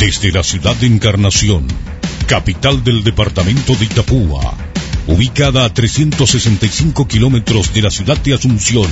[0.00, 1.66] Desde la ciudad de Encarnación,
[2.26, 4.56] capital del departamento de Itapúa,
[5.06, 8.88] ubicada a 365 kilómetros de la ciudad de Asunción,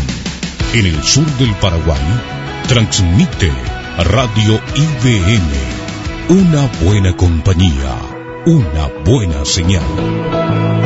[0.75, 1.99] en el sur del Paraguay,
[2.69, 3.51] transmite
[3.97, 7.97] Radio IBM, una buena compañía,
[8.45, 10.78] una buena señal.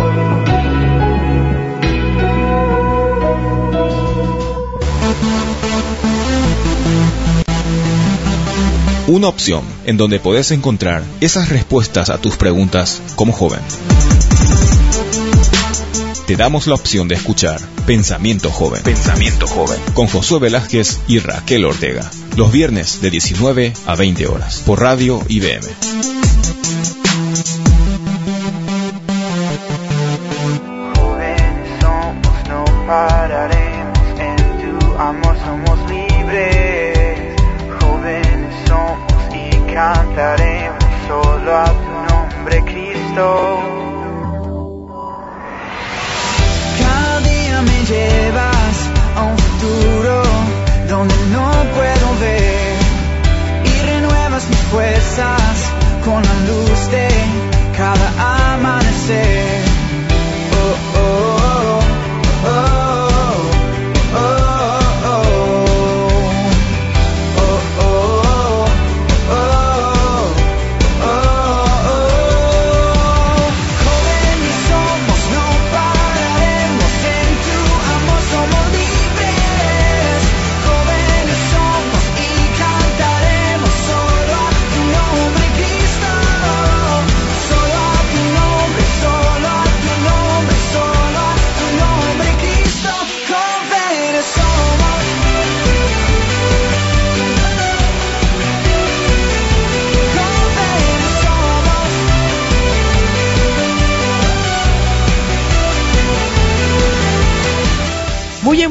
[9.13, 13.61] Una opción en donde podés encontrar esas respuestas a tus preguntas como joven.
[16.27, 18.83] Te damos la opción de escuchar Pensamiento Joven.
[18.83, 19.79] Pensamiento Joven.
[19.93, 22.11] Con Josué Velázquez y Raquel Ortega.
[22.39, 24.63] Los viernes de 19 a 20 horas.
[24.65, 26.12] Por Radio IBM.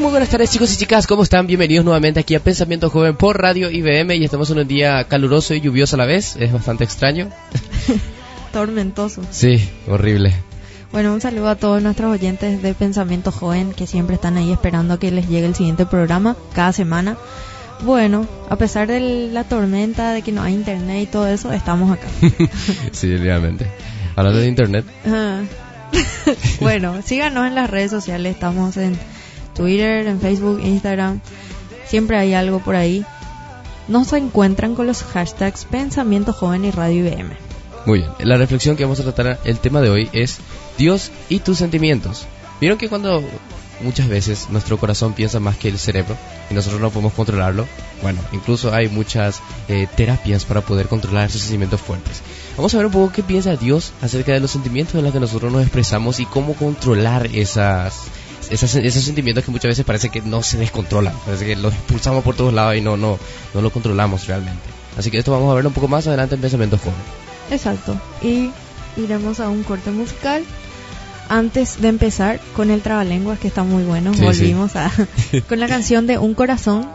[0.02, 1.46] Muy buenas tardes chicos y chicas, ¿cómo están?
[1.46, 5.54] Bienvenidos nuevamente aquí a Pensamiento Joven por Radio IBM y estamos en un día caluroso
[5.54, 7.28] y lluvioso a la vez, es bastante extraño.
[8.52, 9.22] Tormentoso.
[9.30, 10.34] Sí, horrible.
[10.90, 14.98] Bueno, un saludo a todos nuestros oyentes de Pensamiento Joven que siempre están ahí esperando
[14.98, 17.16] que les llegue el siguiente programa cada semana.
[17.84, 21.92] Bueno, a pesar de la tormenta, de que no hay internet y todo eso, estamos
[21.92, 22.08] acá.
[22.90, 23.68] sí, realmente.
[24.16, 24.84] Hablando de internet,
[26.60, 28.98] bueno, síganos en las redes sociales, estamos en
[29.54, 31.20] Twitter, en Facebook, Instagram.
[31.86, 33.04] Siempre hay algo por ahí.
[33.88, 37.32] Nos encuentran con los hashtags Pensamiento Joven y Radio IBM.
[37.84, 38.10] muy bien.
[38.20, 40.38] La reflexión que vamos a tratar el tema de hoy es
[40.78, 42.26] Dios y tus sentimientos.
[42.60, 43.22] Vieron que cuando
[43.82, 46.16] muchas veces nuestro corazón piensa más que el cerebro
[46.50, 47.66] y nosotros no podemos controlarlo,
[48.02, 52.22] bueno, incluso hay muchas eh, terapias para poder controlar esos sentimientos fuertes.
[52.56, 55.20] Vamos a ver un poco qué piensa Dios acerca de los sentimientos en los que
[55.20, 58.04] nosotros nos expresamos y cómo controlar esas,
[58.50, 62.24] esas, esos sentimientos que muchas veces parece que no se descontrolan, parece que los expulsamos
[62.24, 63.18] por todos lados y no, no,
[63.54, 64.62] no lo controlamos realmente.
[64.96, 67.02] Así que esto vamos a verlo un poco más adelante en Pensamientos Jóvenes.
[67.50, 68.00] Exacto.
[68.22, 68.50] Y
[68.96, 70.44] iremos a un corte musical.
[71.28, 74.90] Antes de empezar con el trabalenguas, que está muy bueno, Sí, volvimos a
[75.48, 76.90] con la canción de Un Corazón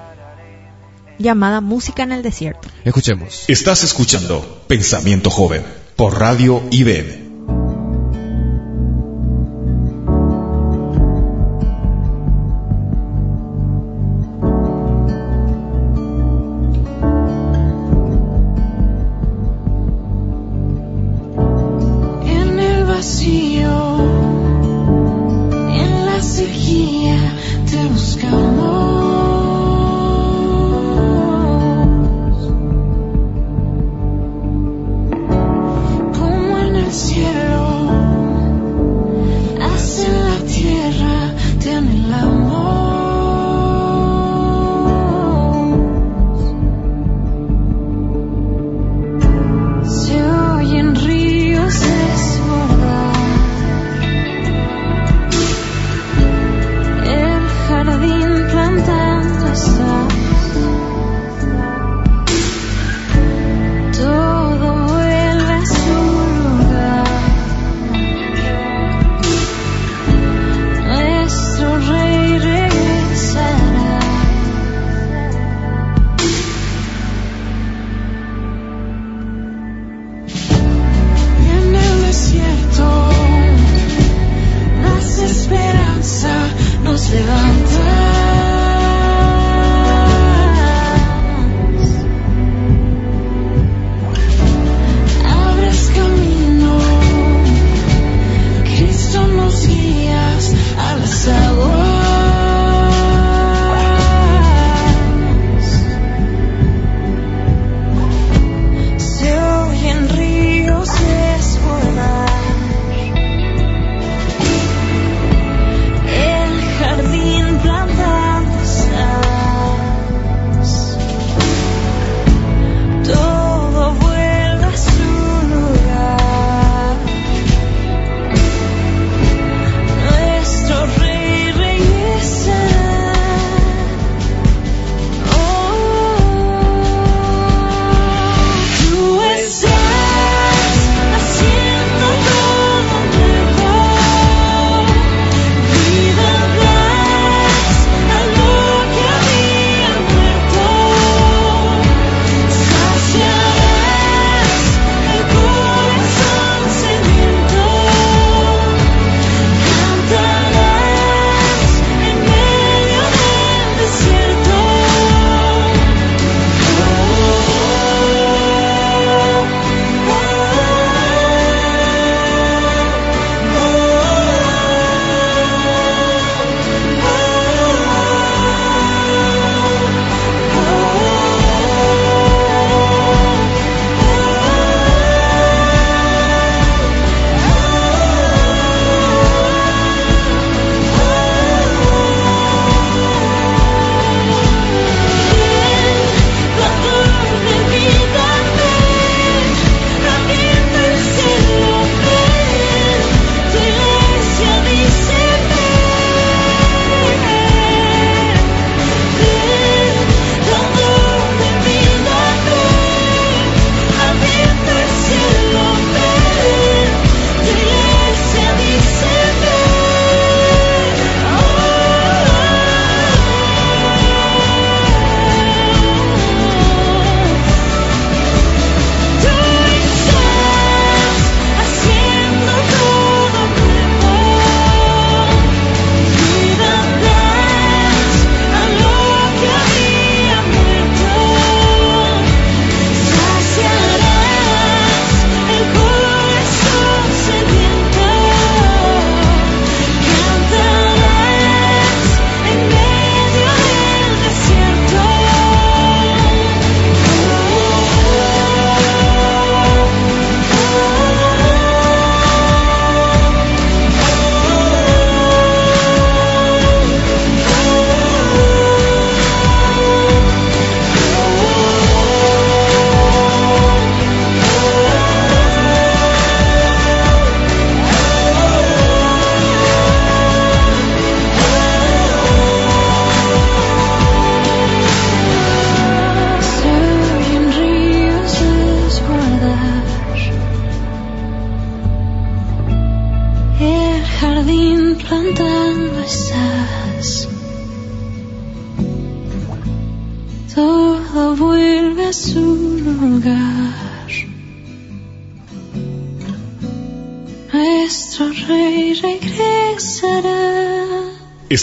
[1.18, 2.68] llamada Música en el Desierto.
[2.84, 3.46] Escuchemos.
[3.48, 5.64] Estás escuchando Pensamiento Joven
[5.96, 7.27] por Radio IBM.
[23.08, 23.37] En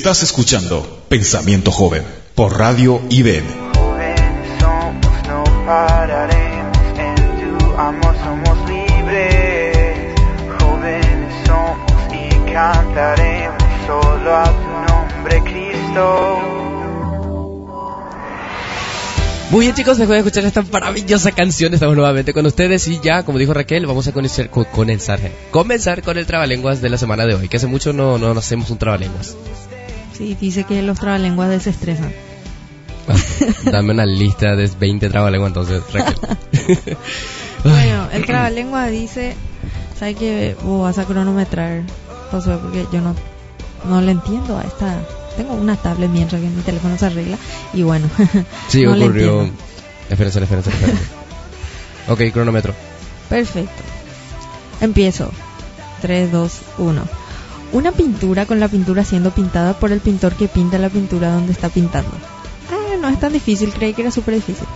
[0.05, 3.01] Estás escuchando Pensamiento Joven por Radio
[15.43, 16.39] Cristo.
[19.49, 23.23] Muy bien chicos, después de escuchar esta maravillosa canción estamos nuevamente con ustedes y ya,
[23.23, 27.37] como dijo Raquel, vamos a comenzar, eh, comenzar con el trabalenguas de la semana de
[27.37, 29.35] hoy, que hace mucho no, no hacemos un trabalenguas.
[30.17, 32.13] Sí, dice que los trabalenguas desestresan.
[33.71, 36.97] Dame una lista de 20 trabalenguas entonces, Raquel.
[37.65, 39.35] Bueno, el trabalengua dice,
[39.99, 41.83] ¿sabes que vos vas a cronometrar,
[42.31, 42.59] Josué?
[42.59, 43.15] Porque yo no,
[43.89, 45.01] no le entiendo a esta...
[45.39, 47.39] Tengo una tablet mientras que mi teléfono se arregla
[47.73, 48.07] y bueno,
[48.69, 49.51] Sí, no ocurrió...
[50.11, 51.03] Espérense, espérense, espérense.
[52.09, 52.75] Ok, cronómetro.
[53.31, 53.83] Perfecto.
[54.83, 55.31] Empiezo.
[56.03, 57.03] 3, 2, 1.
[57.73, 61.53] Una pintura con la pintura siendo pintada por el pintor que pinta la pintura donde
[61.53, 62.11] está pintando.
[62.71, 64.67] Ah, no es tan difícil, creí que era súper difícil.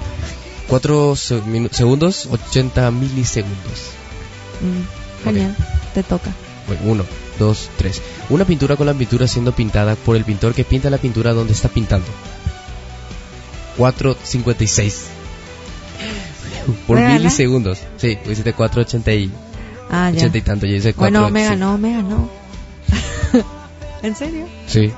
[0.68, 3.92] 4 segundos, 80 milisegundos.
[4.60, 5.56] Mm, genial,
[5.94, 6.30] te toca.
[6.66, 7.04] Bueno, Uno,
[7.38, 8.02] dos, tres.
[8.28, 11.52] Una pintura con la pintura siendo pintada por el pintor que pinta la pintura donde
[11.54, 12.06] está pintando.
[13.78, 14.94] 4.56.
[16.86, 17.78] Por milisegundos.
[17.96, 19.30] Sí, hiciste 4.80 y,
[19.90, 20.18] Ah, ya.
[20.18, 20.66] 80 y tanto.
[20.66, 21.18] Yo hice 4.
[21.20, 21.48] Bueno, me sí.
[21.48, 22.28] ganó, me ganó.
[24.02, 24.46] ¿En serio?
[24.66, 24.92] Sí.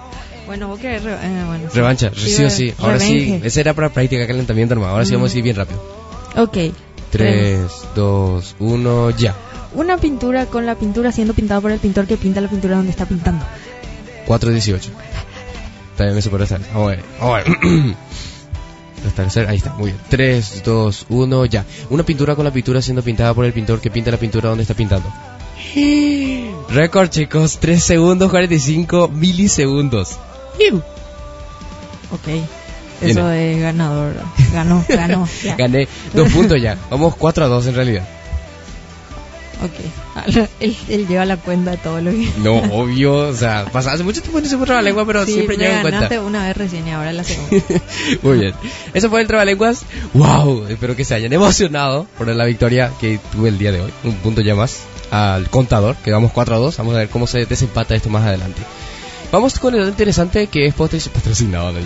[0.47, 1.77] Bueno, vos querés re- eh, bueno, sí.
[1.77, 2.75] Revancha, sí, o sí.
[2.79, 3.47] Ahora sí, Revenge.
[3.47, 4.93] ese era para práctica calentamiento, hermano.
[4.93, 5.81] Ahora sí vamos a ir bien rápido.
[6.37, 6.57] Ok.
[7.11, 7.61] 3,
[7.95, 9.35] 2, 1, ya.
[9.75, 12.91] Una pintura con la pintura siendo pintada por el pintor que pinta la pintura donde
[12.91, 13.45] está pintando.
[14.27, 14.81] 4.18.
[15.97, 17.05] También me superó esta a ver.
[17.21, 17.45] A ver.
[19.49, 19.99] Ahí está, muy bien.
[20.09, 21.65] 3, 2, 1, ya.
[21.91, 24.63] Una pintura con la pintura siendo pintada por el pintor que pinta la pintura donde
[24.63, 25.11] está pintando.
[26.71, 27.59] Récord, chicos.
[27.61, 30.19] 3 segundos, 45 milisegundos.
[32.13, 32.29] Ok.
[33.01, 34.15] Eso es ganador.
[34.53, 35.29] Ganó, ganó.
[35.43, 35.57] ya.
[35.57, 36.77] Gané dos puntos ya.
[36.91, 38.09] Vamos 4 a 2 en realidad.
[39.63, 40.39] Ok.
[40.61, 42.29] Él, él lleva la cuenta de todo lo que...
[42.39, 43.29] No, obvio.
[43.29, 45.63] O sea, pasa hace mucho tiempo no se fue la lengua, pero Sí, siempre me
[45.65, 46.01] lleva en cuenta.
[46.01, 47.65] ganaste una vez recién y ahora la segunda.
[48.23, 48.55] Muy bien.
[48.93, 49.83] Eso fue el Trabalenguas.
[50.13, 50.67] ¡Wow!
[50.69, 53.93] Espero que se hayan emocionado por la victoria que tuve el día de hoy.
[54.05, 56.77] Un punto ya más al contador, que vamos 4 a 2.
[56.77, 58.63] Vamos a ver cómo se desempata esto más adelante.
[59.33, 61.79] Vamos con el dato interesante que es patrocinado, ¿no?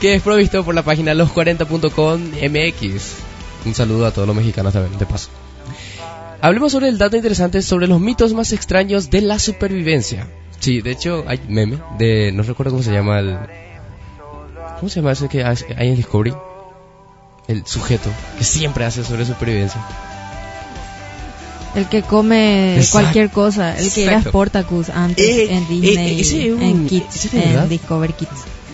[0.00, 3.14] que es provisto por la página los40.com MX.
[3.64, 5.28] Un saludo a todos los mexicanos también, de paso.
[6.40, 10.26] Hablemos sobre el dato interesante sobre los mitos más extraños de la supervivencia.
[10.58, 13.38] Sí, de hecho hay meme de, no recuerdo cómo se llama el,
[14.82, 16.34] ¿Cómo se llama ese que hay en Discovery?
[17.46, 19.80] El sujeto que siempre hace sobre supervivencia.
[21.74, 22.92] El que come Exacto.
[23.00, 23.78] cualquier cosa.
[23.78, 24.30] El que era Exacto.
[24.30, 28.30] Sportacus antes Eh, en Disney, eh, ese es un- en Kids, en Discover Kids.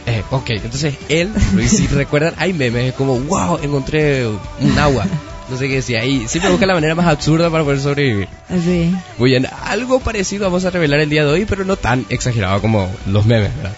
[0.07, 1.31] Eh, ok, entonces él,
[1.69, 5.07] si recuerdan, hay memes como, wow, encontré un agua.
[5.51, 6.05] No sé qué decía.
[6.05, 8.29] Y siempre busca la manera más absurda para poder sobrevivir.
[8.51, 8.95] Así.
[9.17, 12.61] Muy bien, algo parecido vamos a revelar el día de hoy, pero no tan exagerado
[12.61, 13.73] como los memes, ¿verdad?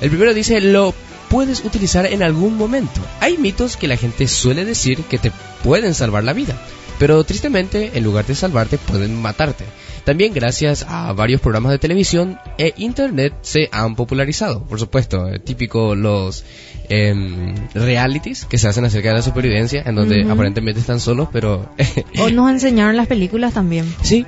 [0.00, 0.94] El primero dice, lo
[1.28, 3.00] puedes utilizar en algún momento.
[3.20, 5.30] Hay mitos que la gente suele decir que te
[5.62, 6.56] pueden salvar la vida,
[7.02, 9.64] pero tristemente, en lugar de salvarte, pueden matarte.
[10.04, 14.62] También gracias a varios programas de televisión e internet se han popularizado.
[14.62, 16.44] Por supuesto, eh, típico los
[16.88, 21.68] em, realities que se hacen acerca de la supervivencia, en donde aparentemente están solos, pero
[22.20, 23.92] O nos enseñaron las películas también.
[24.02, 24.24] Sí,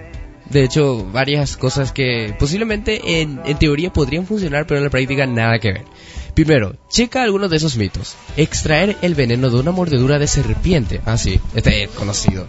[0.50, 5.28] de hecho, varias cosas que posiblemente en, en teoría podrían funcionar, pero en la práctica
[5.28, 5.84] nada que ver.
[6.34, 8.16] Primero, checa algunos de esos mitos.
[8.36, 11.00] Extraer el veneno de una mordedura de serpiente.
[11.06, 12.46] Ah, sí, este es conocido.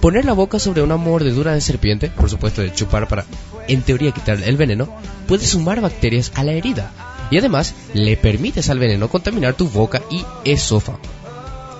[0.00, 3.24] Poner la boca sobre una mordedura de serpiente, por supuesto de chupar para,
[3.66, 4.94] en teoría, quitar el veneno,
[5.26, 6.92] puede sumar bacterias a la herida.
[7.30, 11.00] Y además, le permites al veneno contaminar tu boca y esófago.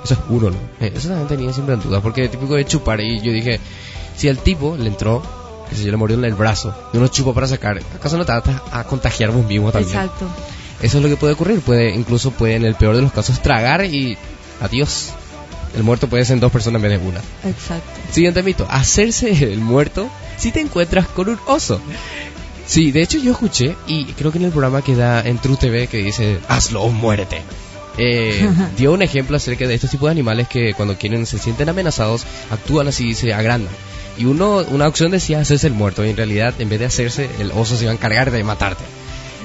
[0.02, 0.56] Eso es uno, ¿no?
[0.80, 3.60] Eh, eso también tenía siempre en duda, porque es típico de chupar y yo dije,
[4.16, 5.22] si al tipo le entró,
[5.68, 8.24] que se yo le murió en el brazo, y uno chupa para sacar, ¿acaso no
[8.24, 9.94] te vas a contagiar vos mismo también?
[9.94, 10.26] Exacto.
[10.82, 13.40] Eso es lo que puede ocurrir, puede, incluso puede en el peor de los casos
[13.40, 14.16] tragar y
[14.60, 15.10] adiós.
[15.76, 17.20] El muerto puede ser dos personas en vez de una.
[17.44, 17.90] Exacto.
[18.12, 21.80] Siguiente mito, hacerse el muerto si te encuentras con un oso.
[22.66, 25.56] Sí, de hecho yo escuché, y creo que en el programa que da en True
[25.56, 27.42] TV que dice, hazlo o muérete.
[27.98, 31.68] Eh, dio un ejemplo acerca de estos tipos de animales que cuando quieren, se sienten
[31.68, 33.72] amenazados, actúan así y se agrandan.
[34.16, 37.28] Y uno, una opción decía hacerse el muerto, y en realidad en vez de hacerse,
[37.38, 38.84] el oso se iba a encargar de matarte.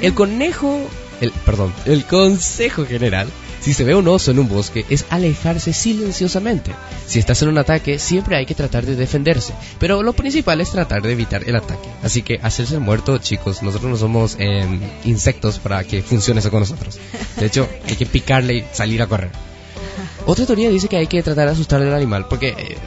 [0.01, 0.79] El conejo,
[1.21, 3.27] el, perdón, el consejo general
[3.61, 6.71] Si se ve un oso en un bosque, es alejarse silenciosamente.
[7.05, 9.53] Si estás en un ataque, siempre hay que tratar de defenderse.
[9.79, 11.89] Pero lo principal es tratar de evitar el ataque.
[12.01, 16.51] Así que hacerse el muerto, chicos, nosotros no somos em, insectos para que funcione eso
[16.51, 16.97] con nosotros.
[17.37, 19.31] De hecho, hay que picarle y salir a correr.
[20.25, 22.77] Otra teoría dice que hay que tratar de asustar al animal, porque eh,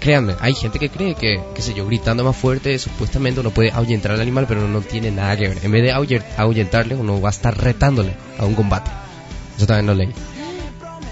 [0.00, 3.70] créanme, hay gente que cree que, qué sé yo, gritando más fuerte, supuestamente uno puede
[3.70, 5.58] ahuyentar al animal, pero no tiene nada que ver.
[5.62, 8.90] En vez de ahuye- ahuyentarle, uno va a estar retándole a un combate.
[9.56, 10.12] Eso también lo leí.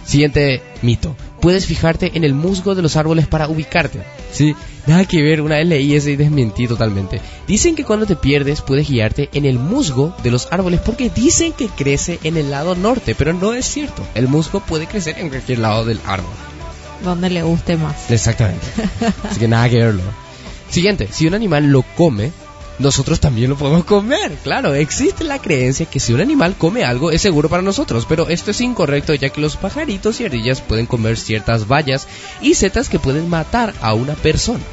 [0.05, 1.17] Siguiente mito.
[1.41, 4.01] Puedes fijarte en el musgo de los árboles para ubicarte.
[4.33, 4.55] Sí,
[4.87, 7.21] nada que ver, una vez leí y desmentí totalmente.
[7.47, 11.53] Dicen que cuando te pierdes puedes guiarte en el musgo de los árboles porque dicen
[11.53, 14.03] que crece en el lado norte, pero no es cierto.
[14.15, 16.31] El musgo puede crecer en cualquier lado del árbol.
[17.03, 18.11] Donde le guste más.
[18.11, 18.67] Exactamente.
[19.31, 20.03] Así que nada que verlo.
[20.71, 22.33] Siguiente, si un animal lo come,
[22.79, 24.33] nosotros también lo podemos comer.
[24.43, 28.29] Claro, existe la creencia que si un animal come algo es seguro para nosotros, pero
[28.29, 32.07] esto es incorrecto ya que los pajaritos y ardillas pueden comer ciertas bayas
[32.41, 34.65] y setas que pueden matar a una persona.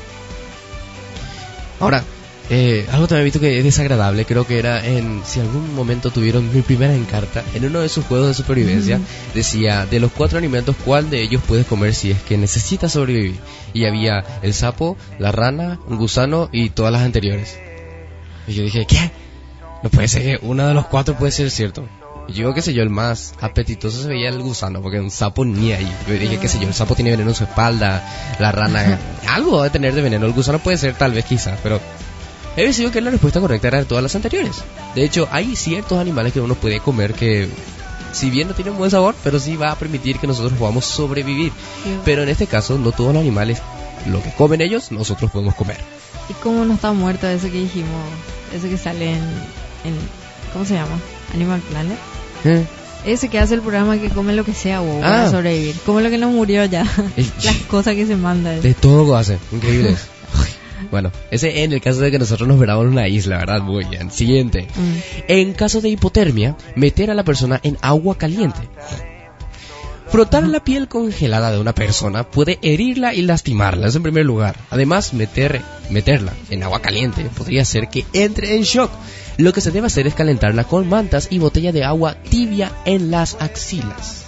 [1.79, 2.03] Ahora,
[2.49, 6.11] eh, algo también he visto que es desagradable, creo que era en, si algún momento
[6.11, 8.99] tuvieron mi primera encarta, en uno de sus juegos de supervivencia,
[9.33, 13.39] decía, de los cuatro alimentos, ¿cuál de ellos puedes comer si es que necesitas sobrevivir?
[13.73, 17.57] Y había el sapo, la rana, un gusano y todas las anteriores.
[18.45, 19.11] Y yo dije, ¿qué?
[19.81, 21.87] No puede ser que uno de los cuatro puede ser cierto.
[22.27, 25.43] Y yo, qué sé yo, el más apetitoso se veía el gusano, porque un sapo
[25.43, 25.91] ni ahí.
[26.07, 29.57] Yo dije, qué sé yo, el sapo tiene veneno en su espalda, la rana, algo
[29.61, 30.25] debe tener de veneno.
[30.25, 31.81] El gusano puede ser, tal vez, quizás, pero
[32.57, 34.63] he decidido que la respuesta correcta era de todas las anteriores.
[34.95, 37.47] De hecho, hay ciertos animales que uno puede comer que,
[38.11, 41.51] si bien no tienen buen sabor, pero sí va a permitir que nosotros podamos sobrevivir.
[42.05, 43.61] Pero en este caso, no todos los animales,
[44.07, 45.77] lo que comen ellos, nosotros podemos comer.
[46.29, 47.89] ¿Y cómo no está muerto ese que dijimos?
[48.55, 49.23] Ese que sale en,
[49.83, 49.95] en
[50.53, 50.97] ¿cómo se llama?
[51.33, 51.97] Animal Planet.
[52.45, 52.65] Eh,
[53.05, 55.01] Ese que hace el programa que come lo que sea, wow, Ah.
[55.09, 55.75] para sobrevivir.
[55.85, 56.85] Como lo que no murió ya.
[57.43, 58.51] Las cosas que se manda.
[58.51, 59.95] De todo lo hace, increíble.
[60.91, 63.61] bueno, ese en el caso de que nosotros nos veramos en una isla, ¿verdad?
[63.61, 64.11] Muy bien.
[64.11, 64.67] Siguiente.
[64.75, 64.93] Mm.
[65.27, 68.61] En caso de hipotermia, meter a la persona en agua caliente.
[70.09, 74.55] Frotar la piel congelada de una persona puede herirla y lastimarla, eso en primer lugar.
[74.69, 78.91] Además, meter, meterla en agua caliente podría hacer que entre en shock.
[79.37, 83.09] Lo que se debe hacer es calentarla con mantas y botella de agua tibia en
[83.09, 84.22] las axilas.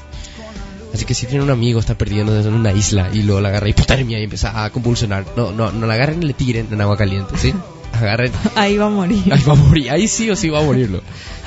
[0.95, 3.67] Así que si tiene un amigo, está perdiendo en una isla y luego la agarra
[3.67, 6.95] hipotermia y empieza a convulsionar, no, no, no la agarren y le tiren en agua
[6.95, 7.53] caliente, ¿sí?
[7.91, 9.21] Agarren Ahí va a morir.
[9.33, 11.01] Ahí va a morir, ahí sí o sí va a morirlo.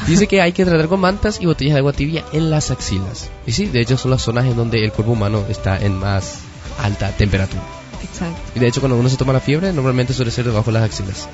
[0.06, 3.30] Dice que hay que tratar con mantas y botellas de agua tibia en las axilas.
[3.46, 6.40] Y sí, de hecho son las zonas en donde el cuerpo humano está en más
[6.82, 7.62] alta temperatura.
[8.02, 8.38] Exacto.
[8.54, 10.82] Y de hecho cuando uno se toma la fiebre normalmente suele ser debajo de las
[10.82, 11.26] axilas.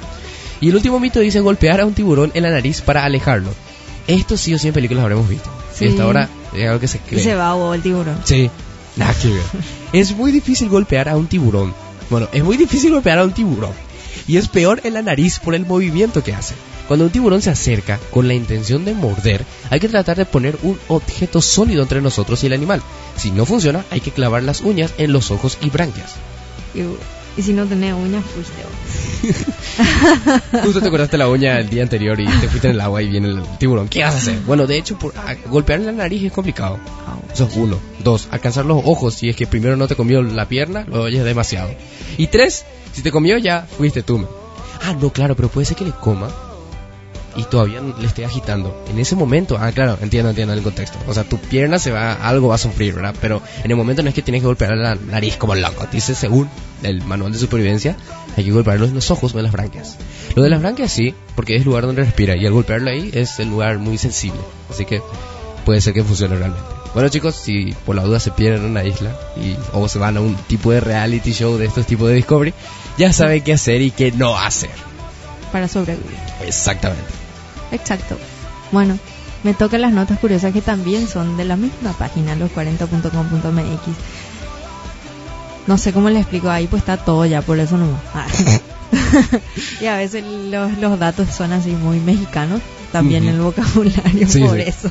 [0.60, 3.50] Y el último mito dice golpear a un tiburón en la nariz para alejarlo.
[4.06, 5.50] Esto sí o sí en películas habremos visto.
[5.74, 5.86] Sí.
[5.86, 7.22] Y hasta ahora es algo que se Y cree.
[7.22, 8.18] se va wow, el tiburón.
[8.24, 8.50] Sí,
[8.96, 9.42] nada que ver.
[9.92, 11.74] es muy difícil golpear a un tiburón.
[12.10, 13.72] Bueno, es muy difícil golpear a un tiburón.
[14.26, 16.54] Y es peor en la nariz por el movimiento que hace.
[16.86, 20.58] Cuando un tiburón se acerca con la intención de morder, hay que tratar de poner
[20.62, 22.82] un objeto sólido entre nosotros y el animal.
[23.16, 26.14] Si no funciona, hay que clavar las uñas en los ojos y branquias.
[27.36, 28.72] Y, si no tenés uñas, fuiste vos.
[30.64, 33.08] Justo te cortaste la uña el día anterior y te fuiste en el agua y
[33.08, 33.88] viene el tiburón.
[33.88, 34.38] ¿Qué vas a hacer?
[34.46, 36.78] Bueno, de hecho, por, a- golpear la nariz es complicado.
[37.32, 37.78] Eso es uno.
[38.02, 41.24] Dos, alcanzar los ojos si es que primero no te comió la pierna, lo oyes
[41.24, 41.70] demasiado.
[42.18, 44.26] Y tres, si te comió ya fuiste tú.
[44.82, 46.28] Ah, no, claro, pero puede ser que le coma
[47.36, 48.84] y todavía le esté agitando.
[48.88, 50.98] En ese momento, ah, claro, entiendo, entiendo el contexto.
[51.06, 53.14] O sea, tu pierna se va, algo va a sufrir, ¿verdad?
[53.20, 55.86] Pero en el momento no es que tienes que golpear la nariz como loco.
[55.90, 56.48] Dice, según
[56.82, 57.96] el manual de supervivencia,
[58.36, 59.96] hay que golpearlo en los ojos o en las branquias.
[60.34, 63.10] Lo de las branquias sí, porque es el lugar donde respira y al golpearlo ahí
[63.12, 64.40] es el lugar muy sensible.
[64.70, 65.00] Así que
[65.64, 66.66] puede ser que funcione realmente.
[66.92, 70.16] Bueno chicos, si por la duda se pierden en una isla y, o se van
[70.16, 72.54] a un tipo de reality show de estos tipos de Discovery,
[72.96, 74.70] ya saben qué hacer y qué no hacer.
[75.50, 76.18] Para sobrevivir.
[76.46, 77.23] Exactamente.
[77.74, 78.16] Exacto.
[78.72, 78.98] Bueno,
[79.42, 83.96] me tocan las notas curiosas que también son de la misma página, los40.com.mx.
[85.66, 87.86] No sé cómo le explico ahí, pues está todo ya, por eso no.
[88.14, 88.26] Ah.
[89.80, 92.60] y a veces los, los datos son así muy mexicanos,
[92.92, 94.62] también el vocabulario, Sí, por sí.
[94.66, 94.90] eso.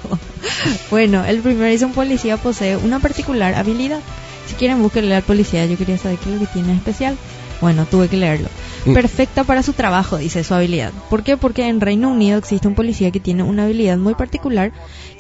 [0.90, 4.00] bueno, el primero dice un policía posee una particular habilidad.
[4.48, 7.16] Si quieren, búsquenle al policía, yo quería saber qué es lo que tiene especial.
[7.62, 8.50] Bueno, tuve que leerlo.
[8.94, 10.92] Perfecta para su trabajo, dice su habilidad.
[11.10, 11.38] ¿Por qué?
[11.38, 14.72] Porque en Reino Unido existe un policía que tiene una habilidad muy particular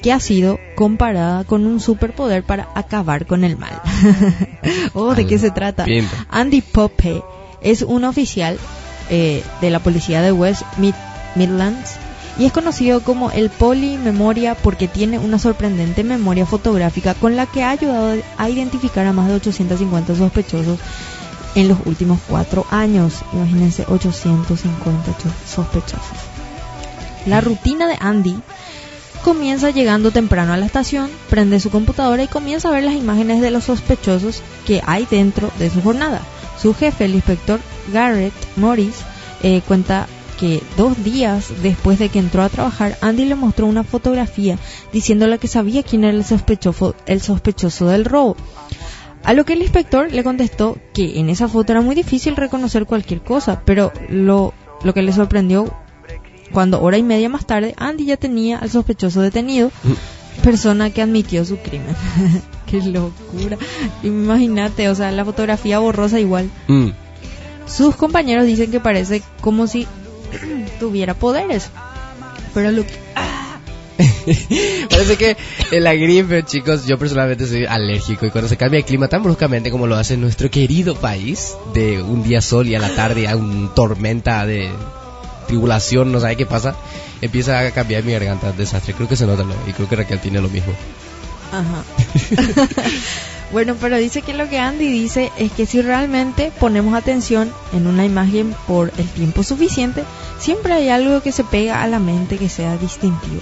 [0.01, 3.81] que ha sido comparada con un superpoder para acabar con el mal.
[4.93, 5.85] oh, ¿de qué se trata?
[6.29, 7.21] Andy Pope
[7.61, 8.57] es un oficial
[9.09, 10.95] eh, de la policía de West Mid-
[11.35, 11.95] Midlands
[12.37, 17.63] y es conocido como el Polimemoria porque tiene una sorprendente memoria fotográfica con la que
[17.63, 20.79] ha ayudado a identificar a más de 850 sospechosos
[21.55, 23.13] en los últimos cuatro años.
[23.33, 26.17] Imagínense, 850 cho- sospechosos.
[27.25, 28.35] La rutina de Andy
[29.23, 33.41] comienza llegando temprano a la estación, prende su computadora y comienza a ver las imágenes
[33.41, 36.21] de los sospechosos que hay dentro de su jornada.
[36.61, 37.59] Su jefe, el inspector
[37.93, 38.95] Garrett Morris,
[39.41, 40.07] eh, cuenta
[40.39, 44.57] que dos días después de que entró a trabajar, Andy le mostró una fotografía
[44.91, 48.35] diciéndole que sabía quién era el sospechoso, el sospechoso del robo.
[49.23, 52.85] A lo que el inspector le contestó que en esa foto era muy difícil reconocer
[52.85, 55.73] cualquier cosa, pero lo, lo que le sorprendió
[56.51, 59.71] cuando hora y media más tarde Andy ya tenía al sospechoso detenido,
[60.43, 61.95] persona que admitió su crimen.
[62.67, 63.57] Qué locura.
[64.03, 66.49] Imagínate, o sea, la fotografía borrosa igual.
[66.67, 66.89] Mm.
[67.65, 69.87] Sus compañeros dicen que parece como si
[70.79, 71.69] tuviera poderes.
[72.53, 72.93] Pero lo que-
[74.89, 75.37] Parece que
[75.71, 79.23] en la gripe, chicos, yo personalmente soy alérgico y cuando se cambia el clima tan
[79.23, 83.27] bruscamente como lo hace nuestro querido país, de un día sol y a la tarde
[83.27, 84.69] a un tormenta de
[85.47, 86.75] tribulación, no sabe qué pasa,
[87.21, 88.93] empieza a cambiar mi garganta, desastre.
[88.93, 89.53] Creo que se nota ¿no?
[89.67, 90.73] y creo que Raquel tiene lo mismo.
[91.51, 91.83] Ajá.
[93.51, 97.87] bueno, pero dice que lo que Andy dice es que si realmente ponemos atención en
[97.87, 100.03] una imagen por el tiempo suficiente,
[100.39, 103.41] siempre hay algo que se pega a la mente que sea distintivo.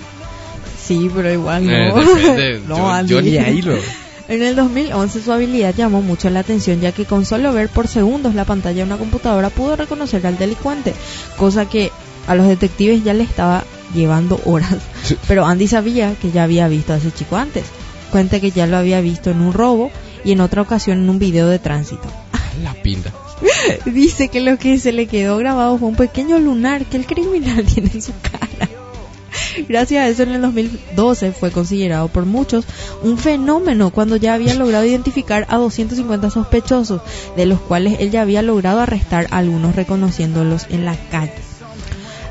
[0.84, 1.72] Sí, pero igual no.
[1.72, 2.62] Eh, depende.
[2.68, 3.76] no, Yo- yo ni ahí lo-
[4.28, 7.88] En el 2011 su habilidad llamó mucho la atención ya que con solo ver por
[7.88, 10.94] segundos la pantalla de una computadora pudo reconocer al delincuente,
[11.38, 11.92] cosa que
[12.28, 14.76] a los detectives ya le estaba llevando horas.
[15.28, 17.66] Pero Andy sabía que ya había visto a ese chico antes.
[18.10, 19.92] Cuenta que ya lo había visto en un robo
[20.24, 22.04] y en otra ocasión en un video de tránsito.
[22.64, 23.12] La pinta.
[23.86, 27.66] Dice que lo que se le quedó grabado fue un pequeño lunar que el criminal
[27.74, 28.70] tiene en su cara.
[29.70, 32.66] Gracias a eso en el 2012 fue considerado por muchos
[33.04, 37.02] un fenómeno cuando ya había logrado identificar a 250 sospechosos,
[37.36, 41.34] de los cuales él ya había logrado arrestar a algunos reconociéndolos en la calle.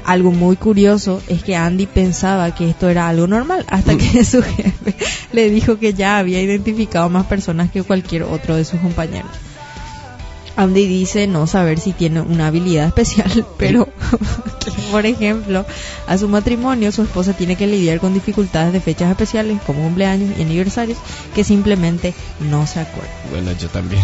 [0.05, 4.43] Algo muy curioso es que Andy pensaba que esto era algo normal hasta que su
[4.43, 4.95] jefe
[5.33, 9.31] le dijo que ya había identificado más personas que cualquier otro de sus compañeros.
[10.57, 13.89] Andy dice no saber si tiene una habilidad especial, pero
[14.91, 15.65] por ejemplo,
[16.07, 20.37] a su matrimonio su esposa tiene que lidiar con dificultades de fechas especiales como cumpleaños
[20.39, 20.99] y aniversarios
[21.35, 22.15] que simplemente
[22.51, 23.11] no se acuerda.
[23.31, 24.03] Bueno, yo también.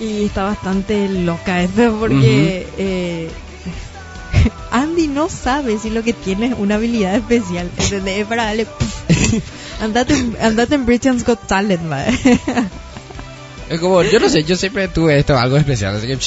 [0.00, 3.30] Y está bastante loca esto porque eh,
[4.70, 7.70] Andy no sabe si lo que tiene es una habilidad especial.
[7.76, 8.20] ¿entendés?
[8.20, 8.66] Es para darle...
[9.82, 12.16] andate, andate en Britain's Got Talent, madre.
[13.70, 16.18] Es como, yo no sé, yo siempre tuve esto, algo especial, así que...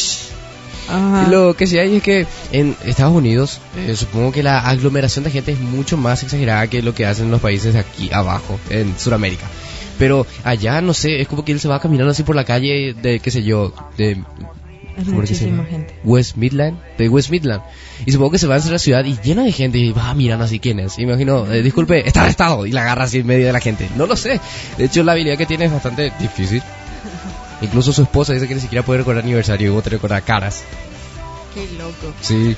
[0.90, 1.28] Ajá.
[1.30, 5.32] Lo que sí hay es que en Estados Unidos, eh, supongo que la aglomeración de
[5.32, 9.46] gente es mucho más exagerada que lo que hacen los países aquí abajo, en Sudamérica.
[9.98, 12.94] Pero allá, no sé, es como que él se va caminando así por la calle
[12.94, 14.22] de, qué sé yo, de...
[14.98, 15.96] Es ¿cómo era que se muchísima gente.
[16.04, 17.62] West Midland, de West Midland.
[18.06, 20.44] Y supongo que se va hacia la ciudad y llena de gente y va mirando
[20.44, 21.00] así quién es.
[21.00, 23.88] Imagino, eh, disculpe, está arrestado y la agarra así en medio de la gente.
[23.96, 24.42] No lo sé.
[24.78, 26.62] De hecho, la habilidad que tiene es bastante difícil.
[27.62, 30.64] Incluso su esposa dice que ni siquiera puede recordar aniversario y vos te recordar caras.
[31.54, 32.14] Qué loco.
[32.22, 32.56] Sí.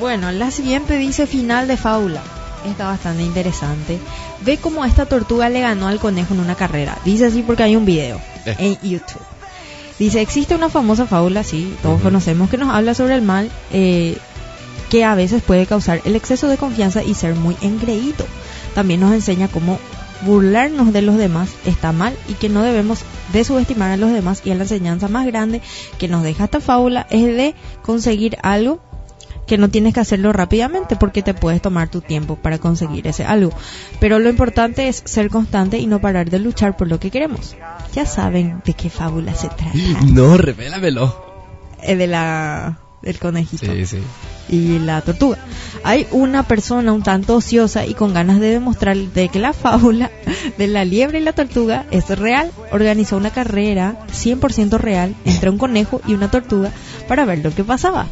[0.00, 2.22] Bueno, la siguiente dice final de fábula.
[2.66, 3.98] Está bastante interesante.
[4.44, 6.98] Ve cómo esta tortuga le ganó al conejo en una carrera.
[7.04, 8.56] Dice así porque hay un video Eh.
[8.58, 9.22] en YouTube.
[9.98, 14.16] Dice, existe una famosa fábula, sí, todos conocemos, que nos habla sobre el mal eh,
[14.90, 18.24] que a veces puede causar el exceso de confianza y ser muy engreído.
[18.76, 19.80] También nos enseña cómo
[20.22, 23.00] burlarnos de los demás está mal y que no debemos
[23.32, 25.60] de subestimar a los demás y a la enseñanza más grande
[25.98, 28.80] que nos deja esta fábula es de conseguir algo
[29.48, 33.24] que no tienes que hacerlo rápidamente porque te puedes tomar tu tiempo para conseguir ese
[33.24, 33.50] algo.
[33.98, 37.56] Pero lo importante es ser constante y no parar de luchar por lo que queremos.
[37.94, 39.72] Ya saben de qué fábula se trata.
[40.06, 41.26] No, revélamelo.
[41.82, 43.98] Eh, de la del conejito Sí, sí.
[44.48, 45.38] Y la tortuga.
[45.84, 50.10] Hay una persona un tanto ociosa y con ganas de demostrar de que la fábula
[50.56, 52.50] de la liebre y la tortuga es real.
[52.72, 56.72] Organizó una carrera 100% real entre un conejo y una tortuga
[57.06, 58.06] para ver lo que pasaba.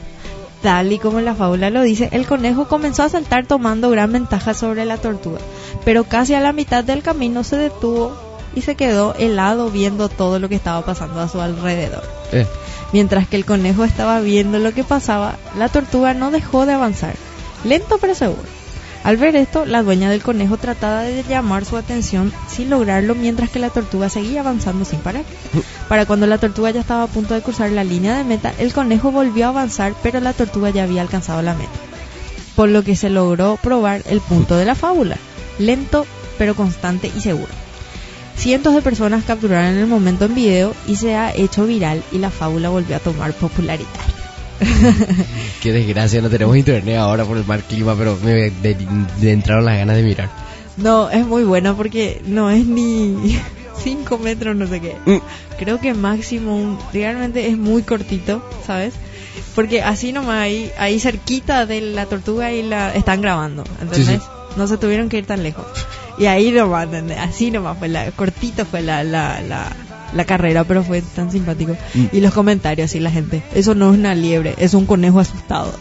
[0.62, 4.54] Tal y como la fábula lo dice, el conejo comenzó a saltar tomando gran ventaja
[4.54, 5.38] sobre la tortuga,
[5.84, 8.16] pero casi a la mitad del camino se detuvo
[8.54, 12.02] y se quedó helado viendo todo lo que estaba pasando a su alrededor.
[12.32, 12.46] Eh,
[12.92, 17.14] Mientras que el conejo estaba viendo lo que pasaba, la tortuga no dejó de avanzar,
[17.64, 18.42] lento pero seguro.
[19.04, 23.50] Al ver esto, la dueña del conejo trataba de llamar su atención sin lograrlo mientras
[23.50, 25.24] que la tortuga seguía avanzando sin parar.
[25.88, 28.72] Para cuando la tortuga ya estaba a punto de cruzar la línea de meta, el
[28.72, 31.70] conejo volvió a avanzar, pero la tortuga ya había alcanzado la meta.
[32.56, 35.18] por lo que se logró probar el punto de la fábula,
[35.58, 36.06] lento
[36.38, 37.65] pero constante y seguro.
[38.36, 42.30] Cientos de personas capturaron el momento en video y se ha hecho viral y la
[42.30, 43.88] fábula volvió a tomar popularidad.
[45.62, 48.76] Qué desgracia, no tenemos internet ahora por el mal clima, pero me de-
[49.20, 50.30] de entraron las ganas de mirar.
[50.76, 53.38] No, es muy bueno porque no es ni
[53.82, 54.96] 5 metros, no sé qué.
[55.06, 55.18] Mm.
[55.58, 58.94] Creo que máximo, realmente es muy cortito, ¿sabes?
[59.54, 64.06] Porque así nomás ahí, ahí cerquita de la tortuga y la están grabando, ¿entendés?
[64.06, 64.20] Sí, sí.
[64.56, 65.66] No se tuvieron que ir tan lejos.
[66.18, 66.88] Y ahí nomás.
[67.18, 69.70] Así nomás fue la, cortito fue la, la, la,
[70.14, 71.76] la carrera, pero fue tan simpático.
[71.94, 72.04] Mm.
[72.12, 75.72] Y los comentarios y la gente, eso no es una liebre, es un conejo asustado.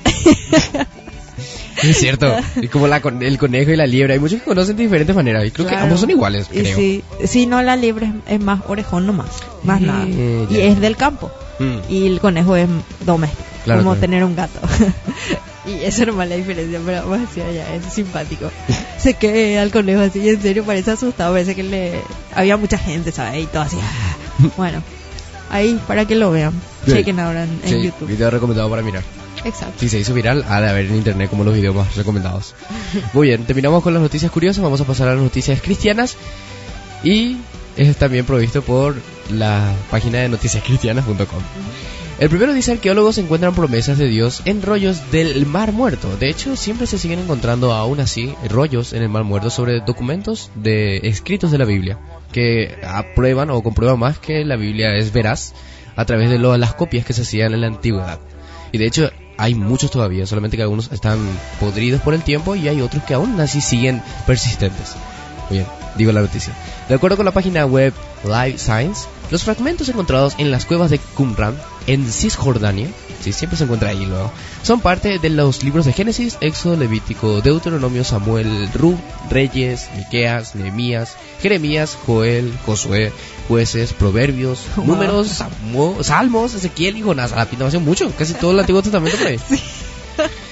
[1.84, 4.14] Es cierto, es como la el conejo y la liebre.
[4.14, 6.76] Hay muchos que conocen de diferentes maneras y creo que ambos son iguales, creo.
[6.76, 9.28] sí, sí, no, la liebre es, es más orejón nomás,
[9.64, 10.06] más Eh, nada.
[10.08, 11.32] Y es del campo.
[11.60, 11.78] Mm.
[11.92, 12.68] Y el conejo es
[13.06, 14.02] doméstico, Claro, como claro.
[14.02, 14.60] tener un gato.
[15.68, 18.52] y eso no es la diferencia, pero vamos a decir, ya, es simpático.
[18.98, 22.00] Se que al conejo así, y en serio parece asustado, parece que le
[22.34, 23.44] había mucha gente, ¿sabes?
[23.44, 23.78] Y todo así.
[24.58, 24.82] Bueno,
[25.50, 26.52] ahí para que lo vean.
[26.86, 26.98] Bien.
[27.00, 28.08] Chequen ahora en, en Sí, YouTube.
[28.08, 29.04] video recomendado para mirar.
[29.44, 29.76] Exacto.
[29.80, 32.54] Si se hizo viral, ha de haber en internet como los videos más recomendados.
[33.14, 36.18] Muy bien, terminamos con las noticias curiosas, vamos a pasar a las noticias cristianas.
[37.04, 37.38] Y
[37.78, 38.96] es también provisto por
[39.32, 41.26] la página de noticiascristianas.com.
[42.18, 46.16] El primero dice arqueólogos encuentran promesas de Dios en rollos del Mar Muerto.
[46.16, 50.50] De hecho, siempre se siguen encontrando aún así rollos en el Mar Muerto sobre documentos
[50.56, 52.00] de escritos de la Biblia
[52.32, 55.54] que aprueban o comprueban más que la Biblia es veraz
[55.98, 58.20] a través de las copias que se hacían en la antigüedad.
[58.72, 61.20] Y de hecho hay muchos todavía, solamente que algunos están
[61.60, 64.96] podridos por el tiempo y hay otros que aún así siguen persistentes.
[65.50, 66.54] Muy bien, digo la noticia.
[66.90, 71.00] De acuerdo con la página web Live Science, los fragmentos encontrados en las cuevas de
[71.00, 71.56] Qumran,
[71.88, 72.88] en Cisjordania,
[73.22, 74.32] sí, siempre se encuentra ahí luego,
[74.64, 78.98] son parte de los libros de Génesis, Éxodo, Levítico, Deuteronomio, Samuel, Rub,
[79.30, 83.12] Reyes, Miqueas, Nehemías, Jeremías, Joel, Josué,
[83.48, 84.86] Jueces, Proverbios, Wow.
[84.86, 85.44] Números,
[86.02, 87.32] Salmos, Ezequiel y Jonás.
[87.32, 89.40] A la pinta mucho, casi todo el Antiguo Testamento por ahí.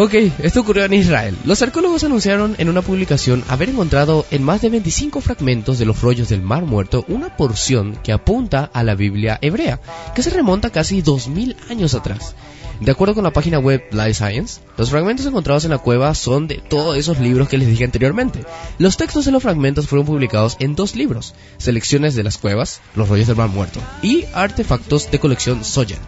[0.00, 1.36] Ok, esto ocurrió en Israel.
[1.44, 6.00] Los arqueólogos anunciaron en una publicación haber encontrado en más de 25 fragmentos de los
[6.00, 9.80] rollos del Mar Muerto una porción que apunta a la Biblia hebrea,
[10.14, 12.36] que se remonta casi 2000 años atrás.
[12.80, 16.46] De acuerdo con la página web Life Science, los fragmentos encontrados en la cueva son
[16.46, 18.44] de todos esos libros que les dije anteriormente.
[18.78, 23.08] Los textos de los fragmentos fueron publicados en dos libros, Selecciones de las cuevas, Los
[23.08, 25.98] rollos del Mar Muerto, y Artefactos de colección Soyen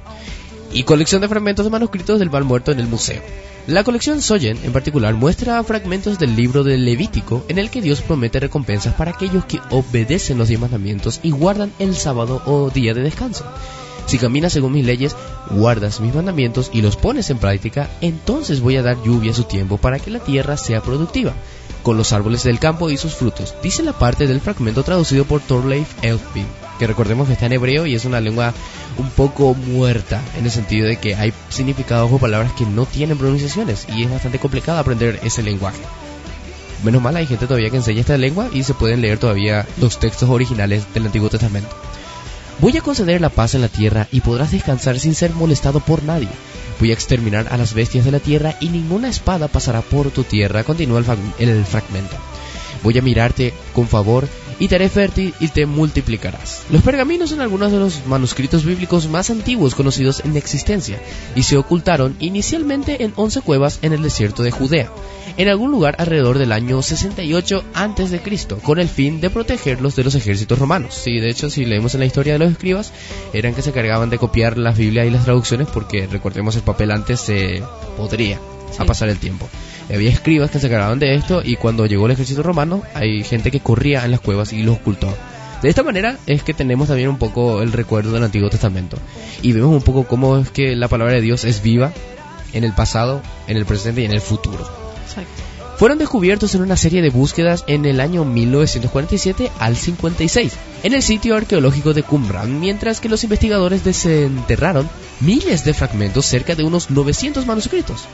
[0.72, 3.22] y colección de fragmentos de manuscritos del Mar Muerto en el museo.
[3.66, 8.00] La colección Soyen, en particular, muestra fragmentos del libro de Levítico en el que Dios
[8.00, 12.94] promete recompensas para aquellos que obedecen los diez mandamientos y guardan el sábado o día
[12.94, 13.44] de descanso.
[14.06, 15.14] Si caminas según mis leyes,
[15.50, 19.44] guardas mis mandamientos y los pones en práctica, entonces voy a dar lluvia a su
[19.44, 21.32] tiempo para que la tierra sea productiva,
[21.82, 25.40] con los árboles del campo y sus frutos, dice la parte del fragmento traducido por
[25.40, 26.44] Thorleif Elfby,
[26.80, 28.54] que recordemos que está en hebreo y es una lengua
[28.96, 33.18] un poco muerta, en el sentido de que hay significados o palabras que no tienen
[33.18, 35.82] pronunciaciones y es bastante complicado aprender ese lenguaje.
[36.82, 40.00] Menos mal hay gente todavía que enseña esta lengua y se pueden leer todavía los
[40.00, 41.68] textos originales del Antiguo Testamento.
[42.60, 46.02] Voy a conceder la paz en la tierra y podrás descansar sin ser molestado por
[46.02, 46.28] nadie.
[46.78, 50.24] Voy a exterminar a las bestias de la tierra y ninguna espada pasará por tu
[50.24, 51.00] tierra, continúa
[51.38, 52.16] el, el fragmento.
[52.82, 54.26] Voy a mirarte con favor
[54.60, 56.62] y te haré fértil y te multiplicarás.
[56.70, 61.00] Los pergaminos son algunos de los manuscritos bíblicos más antiguos conocidos en existencia
[61.34, 64.92] y se ocultaron inicialmente en 11 cuevas en el desierto de Judea,
[65.36, 68.20] en algún lugar alrededor del año 68 a.C.,
[68.62, 70.94] con el fin de protegerlos de los ejércitos romanos.
[70.94, 72.92] Sí, de hecho, si leemos en la historia de los escribas,
[73.32, 76.90] eran que se cargaban de copiar las Biblias y las traducciones porque, recordemos, el papel
[76.90, 77.62] antes se
[77.96, 78.38] podría
[78.78, 79.48] a pasar el tiempo.
[79.92, 83.50] Había escribas que se cargaban de esto y cuando llegó el ejército romano hay gente
[83.50, 85.12] que corría en las cuevas y los ocultó.
[85.62, 88.96] De esta manera es que tenemos también un poco el recuerdo del Antiguo Testamento
[89.42, 91.92] y vemos un poco cómo es que la palabra de Dios es viva
[92.52, 94.79] en el pasado, en el presente y en el futuro.
[95.80, 101.02] Fueron descubiertos en una serie de búsquedas en el año 1947 al 56 en el
[101.02, 104.90] sitio arqueológico de Qumran, mientras que los investigadores desenterraron
[105.20, 108.04] miles de fragmentos, cerca de unos 900 manuscritos.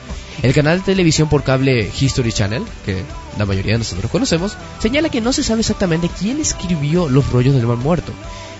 [0.42, 3.02] El canal de televisión por cable History Channel, que
[3.36, 7.56] la mayoría de nosotros conocemos, señala que no se sabe exactamente quién escribió los rollos
[7.56, 8.12] del Mar Muerto,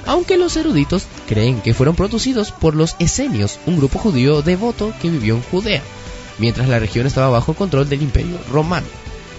[0.05, 5.11] aunque los eruditos creen que fueron producidos por los esenios, un grupo judío devoto que
[5.11, 5.83] vivió en Judea
[6.38, 8.87] mientras la región estaba bajo control del imperio romano.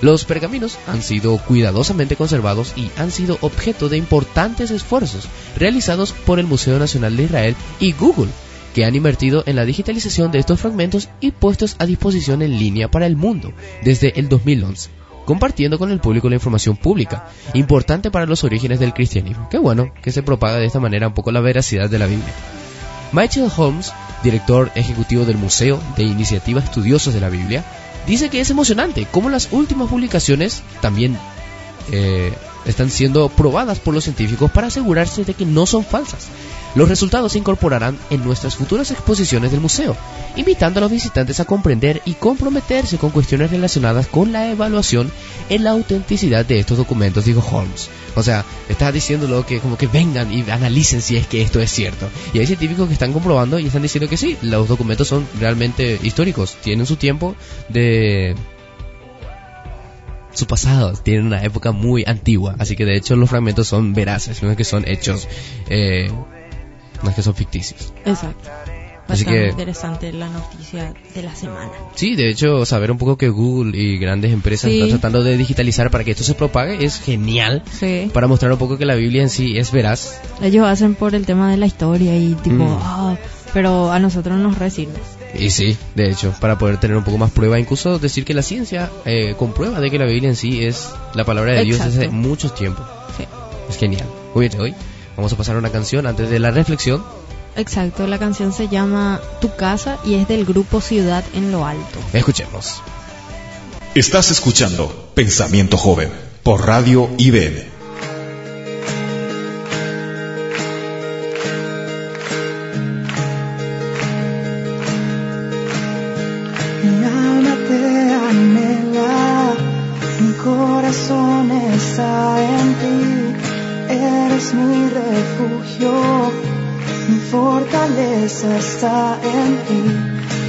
[0.01, 6.39] Los pergaminos han sido cuidadosamente conservados y han sido objeto de importantes esfuerzos realizados por
[6.39, 8.29] el Museo Nacional de Israel y Google,
[8.75, 12.91] que han invertido en la digitalización de estos fragmentos y puestos a disposición en línea
[12.91, 14.91] para el mundo desde el 2011,
[15.25, 19.47] compartiendo con el público la información pública, importante para los orígenes del cristianismo.
[19.49, 22.33] Qué bueno que se propaga de esta manera un poco la veracidad de la Biblia.
[23.13, 23.91] Michael Holmes,
[24.23, 27.63] director ejecutivo del Museo de Iniciativa Estudiosos de la Biblia,
[28.05, 31.17] dice que es emocionante cómo las últimas publicaciones también
[31.91, 32.33] eh,
[32.67, 36.27] están siendo probadas por los científicos para asegurarse de que no son falsas.
[36.75, 39.95] Los resultados se incorporarán en nuestras futuras exposiciones del museo,
[40.35, 45.11] invitando a los visitantes a comprender y comprometerse con cuestiones relacionadas con la evaluación
[45.49, 47.89] en la autenticidad de estos documentos, dijo Holmes.
[48.15, 51.71] O sea, está diciéndolo que como que vengan y analicen si es que esto es
[51.71, 52.09] cierto.
[52.33, 55.99] Y hay científicos que están comprobando y están diciendo que sí, los documentos son realmente
[56.03, 57.35] históricos, tienen su tiempo
[57.69, 58.35] de
[60.37, 64.41] su pasado, tienen una época muy antigua, así que de hecho los fragmentos son veraces,
[64.43, 65.27] no es que son hechos,
[65.69, 66.09] eh,
[67.03, 67.93] no es que son ficticios.
[68.05, 68.49] Exacto.
[69.09, 71.71] Así que- interesante la noticia de la semana.
[71.95, 74.81] Sí, de hecho, saber un poco que Google y grandes empresas Sí.
[74.81, 77.63] están tratando de digitalizar para que esto se propague es genial.
[77.71, 78.11] Sí.
[78.13, 80.19] Para mostrar un poco que la Biblia en sí es veraz.
[80.41, 82.79] Ellos hacen por el tema de la historia y tipo, Mm.
[82.81, 83.15] ah,
[83.53, 84.91] pero a nosotros nos recibe.
[85.37, 88.41] Y sí, de hecho, para poder tener un poco más prueba, incluso decir que la
[88.41, 92.09] ciencia eh, comprueba de que la Biblia en sí es la palabra de Dios desde
[92.09, 92.85] muchos tiempos.
[93.17, 93.25] Sí.
[93.69, 94.07] Es genial.
[94.33, 94.75] Muy bien, hoy
[95.15, 97.03] vamos a pasar a una canción antes de la reflexión.
[97.55, 101.99] Exacto, la canción se llama Tu casa y es del grupo Ciudad en lo Alto.
[102.13, 102.81] Escuchemos.
[103.95, 106.11] Estás escuchando Pensamiento Joven
[106.43, 107.76] por Radio IBM.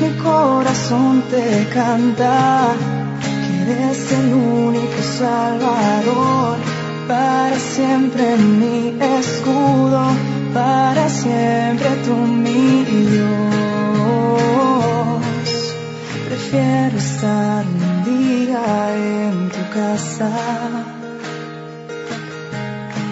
[0.00, 2.74] Mi corazón te canta,
[3.20, 6.56] que eres el único salvador,
[7.06, 10.02] para siempre mi escudo,
[10.54, 13.28] para siempre tú mi Dios.
[16.28, 18.64] Prefiero estar un día
[18.96, 20.30] en tu casa.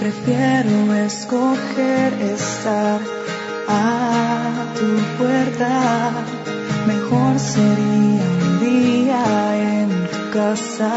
[0.01, 3.01] Prefiero escoger estar
[3.69, 4.06] a
[4.79, 6.13] tu puerta.
[6.87, 9.23] Mejor sería un día
[9.81, 10.93] en tu casa.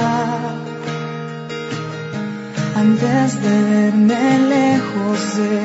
[2.75, 4.23] Antes de verme
[4.55, 5.55] lejos de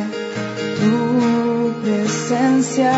[0.78, 0.94] tu
[1.82, 2.92] presencia.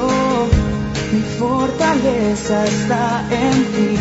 [0.00, 3.98] Mi fortaleza está en ti,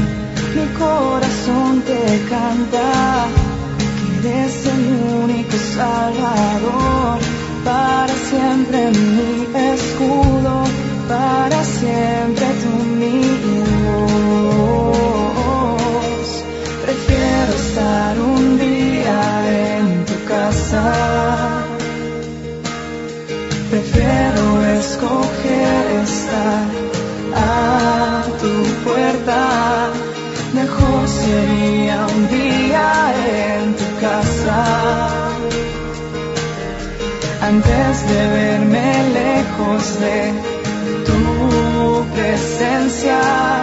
[0.55, 3.27] mi corazón te canta,
[4.21, 4.83] que eres el
[5.23, 7.19] único salvador,
[7.65, 10.63] para siempre mi escudo,
[11.09, 13.40] para siempre tú mi
[37.53, 40.31] Antes de verme lejos de
[41.05, 43.60] tu presencia.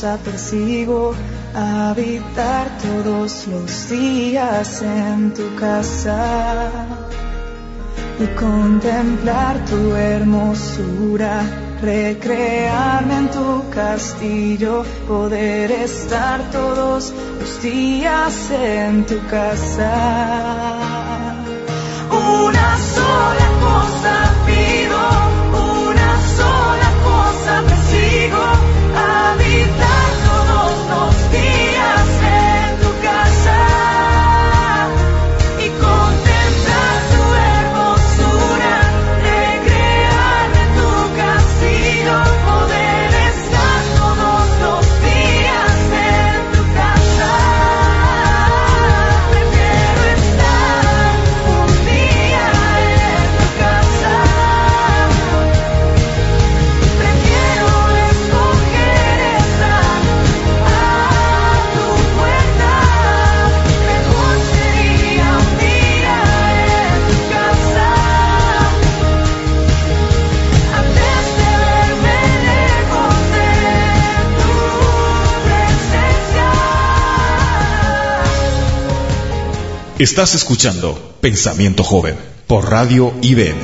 [0.00, 1.14] Cosa persigo,
[1.54, 6.70] habitar todos los días en tu casa
[8.18, 11.42] y contemplar tu hermosura
[11.82, 19.92] recrearme en tu castillo, poder estar todos los días en tu casa.
[22.10, 24.29] Una sola cosa
[80.00, 83.60] Estás escuchando Pensamiento Joven por Radio IBM.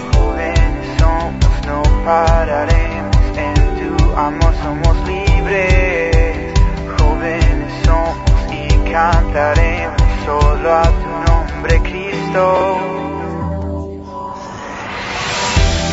[0.99, 3.16] Somos, no pararemos.
[3.39, 6.53] En tu amor somos libres.
[6.99, 12.80] Jóvenes somos y cantaremos solo a tu nombre, Cristo.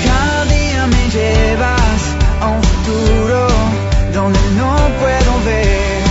[0.04, 2.02] Cada día me llevas
[2.42, 3.48] a un futuro
[4.14, 6.02] donde no puedo ver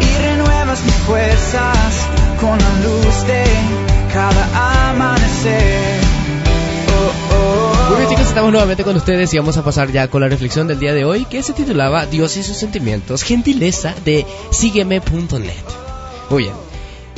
[0.00, 1.93] y renuevas mis fuerzas
[2.44, 3.44] con la luz de
[4.12, 6.00] cada amanecer.
[6.88, 10.20] Oh, oh, Muy bien chicos, estamos nuevamente con ustedes y vamos a pasar ya con
[10.20, 14.26] la reflexión del día de hoy que se titulaba Dios y sus sentimientos, gentileza de
[14.50, 15.64] sígueme.net.
[16.28, 16.54] Muy bien.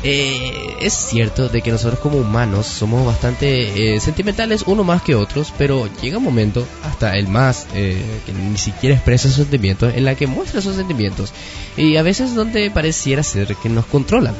[0.05, 5.17] Eh, es cierto de que nosotros como humanos somos bastante eh, sentimentales uno más que
[5.17, 9.93] otros, pero llega un momento, hasta el más eh, que ni siquiera expresa sus sentimientos,
[9.93, 11.33] en la que muestra sus sentimientos
[11.77, 14.35] y a veces donde pareciera ser que nos controlan,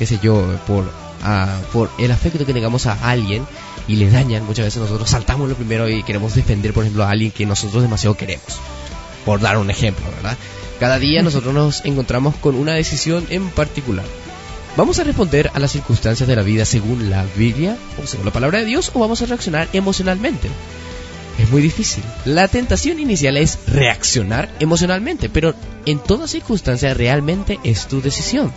[0.00, 0.90] qué sé yo, por,
[1.22, 3.44] ah, por el afecto que tengamos a alguien
[3.86, 7.10] y le dañan, muchas veces nosotros saltamos lo primero y queremos defender, por ejemplo, a
[7.10, 8.58] alguien que nosotros demasiado queremos,
[9.26, 10.38] por dar un ejemplo, ¿verdad?
[10.80, 14.06] Cada día nosotros nos encontramos con una decisión en particular.
[14.74, 18.32] ¿Vamos a responder a las circunstancias de la vida según la Biblia o según la
[18.32, 20.48] palabra de Dios o vamos a reaccionar emocionalmente?
[21.38, 22.02] Es muy difícil.
[22.24, 28.50] La tentación inicial es reaccionar emocionalmente, pero en toda circunstancia realmente es tu decisión.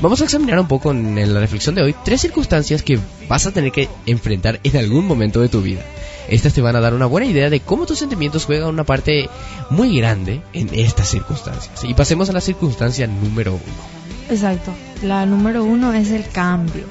[0.00, 3.52] Vamos a examinar un poco en la reflexión de hoy tres circunstancias que vas a
[3.52, 5.82] tener que enfrentar en algún momento de tu vida.
[6.28, 9.28] Estas te van a dar una buena idea de cómo tus sentimientos juegan una parte
[9.70, 11.84] muy grande en estas circunstancias.
[11.84, 14.02] Y pasemos a la circunstancia número uno.
[14.30, 14.72] Exacto.
[15.02, 16.84] La número uno es el cambio.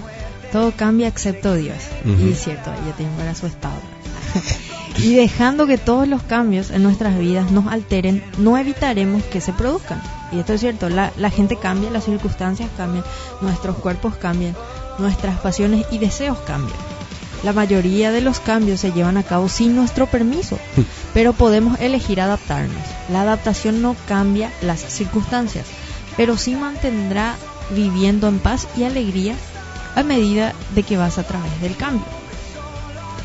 [0.52, 1.78] Todo cambia excepto Dios.
[2.06, 3.80] Y es cierto, ella tiene para su estado.
[4.98, 9.54] y dejando que todos los cambios en nuestras vidas nos alteren, no evitaremos que se
[9.54, 10.02] produzcan.
[10.32, 13.04] Y esto es cierto, la, la gente cambia, las circunstancias cambian,
[13.42, 14.56] nuestros cuerpos cambian,
[15.00, 16.78] nuestras pasiones y deseos cambian.
[17.44, 20.60] La mayoría de los cambios se llevan a cabo sin nuestro permiso,
[21.14, 22.84] pero podemos elegir adaptarnos.
[23.10, 25.66] La adaptación no cambia las circunstancias,
[26.18, 27.36] pero sí mantendrá
[27.72, 29.36] viviendo en paz y alegría
[29.96, 32.06] a medida de que vas a través del cambio.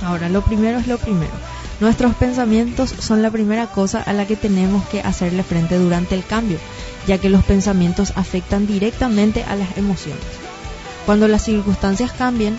[0.03, 1.33] Ahora, lo primero es lo primero.
[1.79, 6.24] Nuestros pensamientos son la primera cosa a la que tenemos que hacerle frente durante el
[6.24, 6.59] cambio,
[7.07, 10.24] ya que los pensamientos afectan directamente a las emociones.
[11.05, 12.57] Cuando las circunstancias cambien,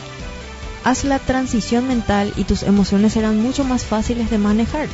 [0.83, 4.87] haz la transición mental y tus emociones serán mucho más fáciles de manejar.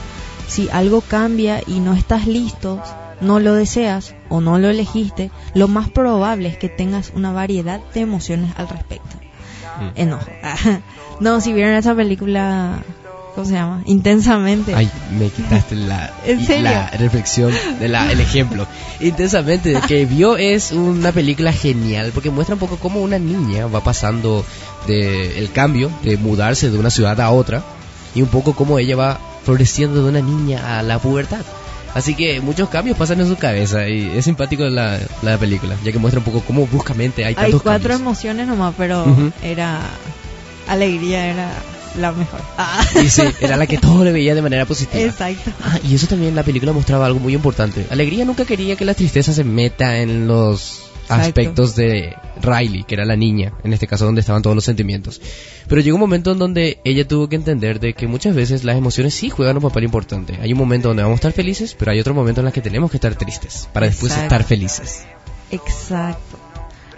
[0.48, 2.82] Si algo cambia y no estás listo,
[3.20, 7.82] no lo deseas o no lo elegiste, lo más probable es que tengas una variedad
[7.94, 9.18] de emociones al respecto.
[9.96, 10.30] Enojo.
[11.20, 12.84] no, si vieron esa película,
[13.36, 13.82] ¿cómo se llama?
[13.86, 14.74] Intensamente.
[14.76, 16.14] Ay, me quitaste la,
[17.00, 18.68] reflexión, de la, el ejemplo.
[19.00, 23.84] Intensamente, que vio es una película genial porque muestra un poco cómo una niña va
[23.84, 24.46] pasando
[24.88, 27.64] de el cambio de mudarse de una ciudad a otra
[28.16, 31.42] y un poco cómo ella va floreciendo de una niña a la pubertad.
[31.94, 35.92] Así que muchos cambios pasan en su cabeza y es simpático la, la película, ya
[35.92, 38.02] que muestra un poco cómo bruscamente hay Hay tantos cuatro cambios.
[38.02, 39.06] emociones nomás, pero
[39.44, 39.80] era
[40.68, 41.50] alegría, era
[42.00, 42.40] la mejor.
[42.58, 42.84] Ah.
[43.04, 45.04] Y sí, era la que todo le veía de manera positiva.
[45.04, 45.52] Exacto.
[45.64, 47.86] Ah, y eso también la película mostraba algo muy importante.
[47.90, 51.24] Alegría nunca quería que la tristeza se meta en los Exacto.
[51.28, 55.22] aspectos de Riley, que era la niña, en este caso donde estaban todos los sentimientos.
[55.68, 58.78] Pero llegó un momento en donde ella tuvo que entender de que muchas veces las
[58.78, 60.40] emociones sí juegan un papel importante.
[60.42, 62.62] Hay un momento donde vamos a estar felices, pero hay otro momento en el que
[62.62, 64.36] tenemos que estar tristes, para después Exacto.
[64.36, 65.04] estar felices.
[65.52, 66.38] Exacto.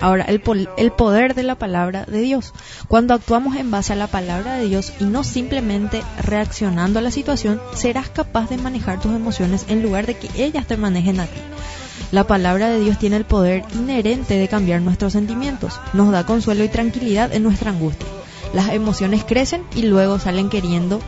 [0.01, 2.53] Ahora, el, pol- el poder de la palabra de Dios.
[2.87, 7.11] Cuando actuamos en base a la palabra de Dios y no simplemente reaccionando a la
[7.11, 11.25] situación, serás capaz de manejar tus emociones en lugar de que ellas te manejen a
[11.25, 11.39] ti.
[12.11, 15.79] La palabra de Dios tiene el poder inherente de cambiar nuestros sentimientos.
[15.93, 18.07] Nos da consuelo y tranquilidad en nuestra angustia.
[18.53, 20.99] Las emociones crecen y luego salen queriendo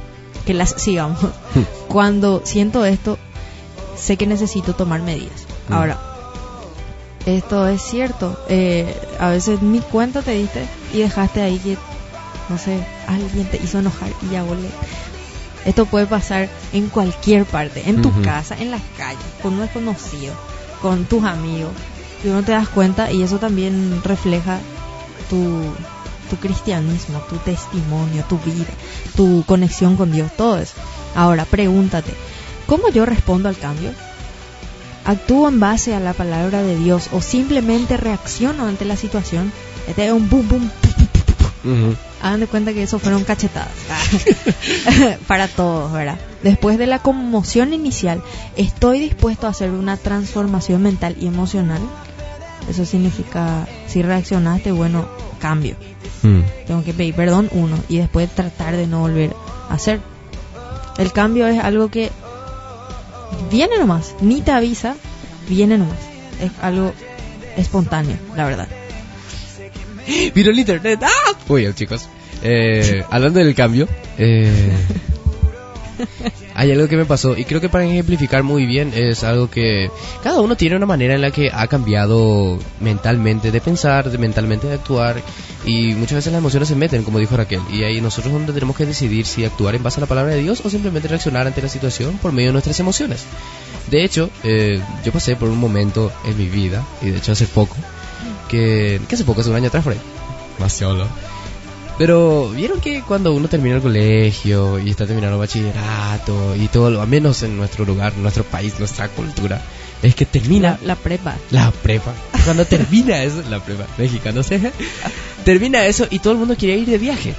[0.46, 1.20] que las sigamos.
[1.88, 3.18] Cuando siento esto,
[3.98, 5.46] sé que necesito tomar medidas.
[5.70, 5.74] Mm.
[5.74, 6.00] Ahora,
[7.36, 8.40] esto es cierto.
[8.50, 11.78] eh, a veces ni cuenta te diste y dejaste ahí que,
[12.50, 14.70] no sé, alguien te hizo enojar y ya volé.
[15.66, 20.34] Esto puede pasar en cualquier parte, en tu casa, en la calle, con un desconocido,
[20.82, 21.72] con tus amigos.
[22.24, 24.60] Y uno te das cuenta y eso también refleja
[25.30, 25.62] tu,
[26.30, 28.70] tu cristianismo, tu testimonio, tu vida,
[29.18, 30.76] tu conexión con Dios, todo eso.
[31.16, 32.14] Ahora, pregúntate,
[32.66, 33.92] ¿cómo yo respondo al cambio?
[35.08, 39.54] ¿Actúo en base a la palabra de Dios o simplemente reacciono ante la situación?
[39.88, 40.72] Este es un boom, boom,
[41.64, 41.96] Ujú.
[42.22, 43.72] Hagan de cuenta que eso fueron cachetadas.
[45.28, 46.20] Para todos, ¿verdad?
[46.44, 48.22] Después de la conmoción inicial,
[48.58, 51.82] ¿estoy dispuesto a hacer una transformación mental y emocional?
[52.70, 55.08] Eso significa, si reaccionaste, bueno,
[55.40, 55.78] cambio.
[56.22, 56.42] Mm.
[56.68, 59.34] Tengo que pedir perdón, uno, y después tratar de no volver
[59.70, 60.02] a hacer.
[60.98, 62.12] El cambio es algo que
[63.52, 64.96] viene nomás, ni te avisa,
[65.48, 66.00] viene nomás.
[66.42, 66.94] Es algo
[67.56, 68.68] espontáneo, la verdad.
[70.34, 71.02] Vino el internet.
[71.04, 71.34] ¡Ah!
[71.48, 72.08] Muy bien, chicos.
[72.44, 74.72] Eh, hablando del cambio, eh,
[76.58, 79.92] hay algo que me pasó y creo que para ejemplificar muy bien es algo que
[80.24, 84.68] cada uno tiene una manera en la que ha cambiado mentalmente de pensar, de mentalmente
[84.68, 85.22] de actuar
[85.66, 88.76] y muchas veces las emociones se meten, como dijo Raquel, y ahí nosotros donde tenemos
[88.76, 91.62] que decidir si actuar en base a la palabra de Dios o simplemente reaccionar ante
[91.62, 93.24] la situación por medio de nuestras emociones.
[93.92, 97.46] De hecho, eh, yo pasé por un momento en mi vida, y de hecho hace
[97.46, 97.76] poco,
[98.50, 100.00] que, que hace poco, hace un año atrás por ahí.
[100.58, 101.08] Demasiado.
[101.98, 106.92] Pero vieron que cuando uno termina el colegio y está terminando el bachillerato y todo
[106.92, 109.60] lo, al menos en nuestro lugar, nuestro país, nuestra cultura,
[110.04, 111.36] es que termina La, la prepa.
[111.50, 112.14] la prepa.
[112.46, 114.72] Cuando termina eso, la prepa, mexicano sé,
[115.44, 117.34] termina eso y todo el mundo quiere ir de viaje.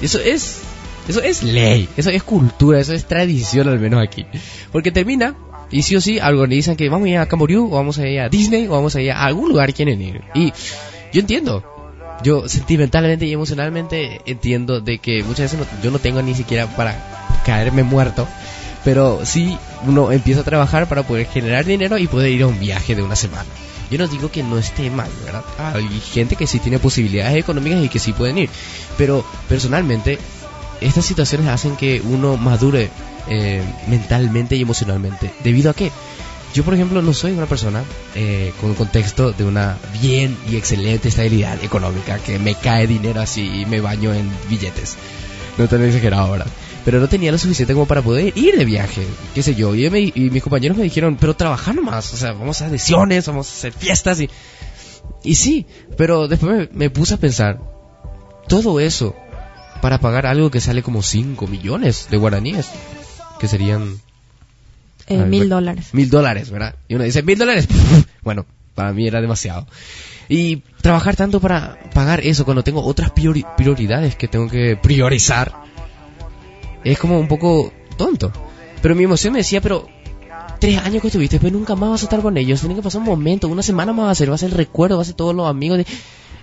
[0.00, 0.58] Eso es,
[1.08, 4.24] eso es ley, eso es cultura, eso es tradición al menos aquí.
[4.70, 5.34] Porque termina
[5.68, 8.20] y sí o sí organizan que vamos a ir a Camboriú o vamos a ir
[8.20, 10.20] a Disney o vamos a ir a algún lugar quieren ir.
[10.34, 10.52] Y
[11.12, 11.77] yo entiendo.
[12.22, 16.66] Yo sentimentalmente y emocionalmente entiendo de que muchas veces no- yo no tengo ni siquiera
[16.66, 16.96] para
[17.46, 18.26] caerme muerto,
[18.84, 19.56] pero sí
[19.86, 23.02] uno empieza a trabajar para poder generar dinero y poder ir a un viaje de
[23.02, 23.44] una semana.
[23.90, 25.44] Yo no digo que no esté mal, ¿verdad?
[25.58, 28.50] Hay gente que sí tiene posibilidades económicas y que sí pueden ir,
[28.98, 30.18] pero personalmente
[30.80, 32.90] estas situaciones hacen que uno madure
[33.28, 35.30] eh, mentalmente y emocionalmente.
[35.44, 35.90] ¿Debido a qué?
[36.54, 37.84] Yo, por ejemplo, no soy una persona
[38.14, 43.20] eh, con un contexto de una bien y excelente estabilidad económica, que me cae dinero
[43.20, 44.96] así y me baño en billetes.
[45.58, 46.46] No tan exagerado ahora.
[46.84, 49.74] Pero no tenía lo suficiente como para poder ir de viaje, qué sé yo.
[49.74, 52.72] Y, me- y mis compañeros me dijeron, pero trabajar nomás, o sea, vamos a hacer
[52.72, 54.30] lesiones, vamos a hacer fiestas y...
[55.22, 57.60] Y sí, pero después me, me puse a pensar,
[58.48, 59.14] todo eso
[59.82, 62.68] para pagar algo que sale como 5 millones de guaraníes,
[63.38, 64.00] que serían
[65.16, 65.54] mil bueno.
[65.56, 65.86] dólares.
[65.92, 66.74] mil dólares, ¿verdad?
[66.88, 67.66] Y uno dice, mil dólares.
[68.22, 69.66] bueno, para mí era demasiado.
[70.28, 75.52] Y trabajar tanto para pagar eso cuando tengo otras priori- prioridades que tengo que priorizar,
[76.84, 78.32] es como un poco tonto.
[78.82, 79.88] Pero mi emoción me decía, pero
[80.60, 82.60] tres años que estuviste, pues nunca más vas a estar con ellos.
[82.60, 84.56] Tiene que pasar un momento, una semana más va a ser, va a ser el
[84.56, 85.78] recuerdo, va a ser todos los amigos.
[85.78, 85.86] de-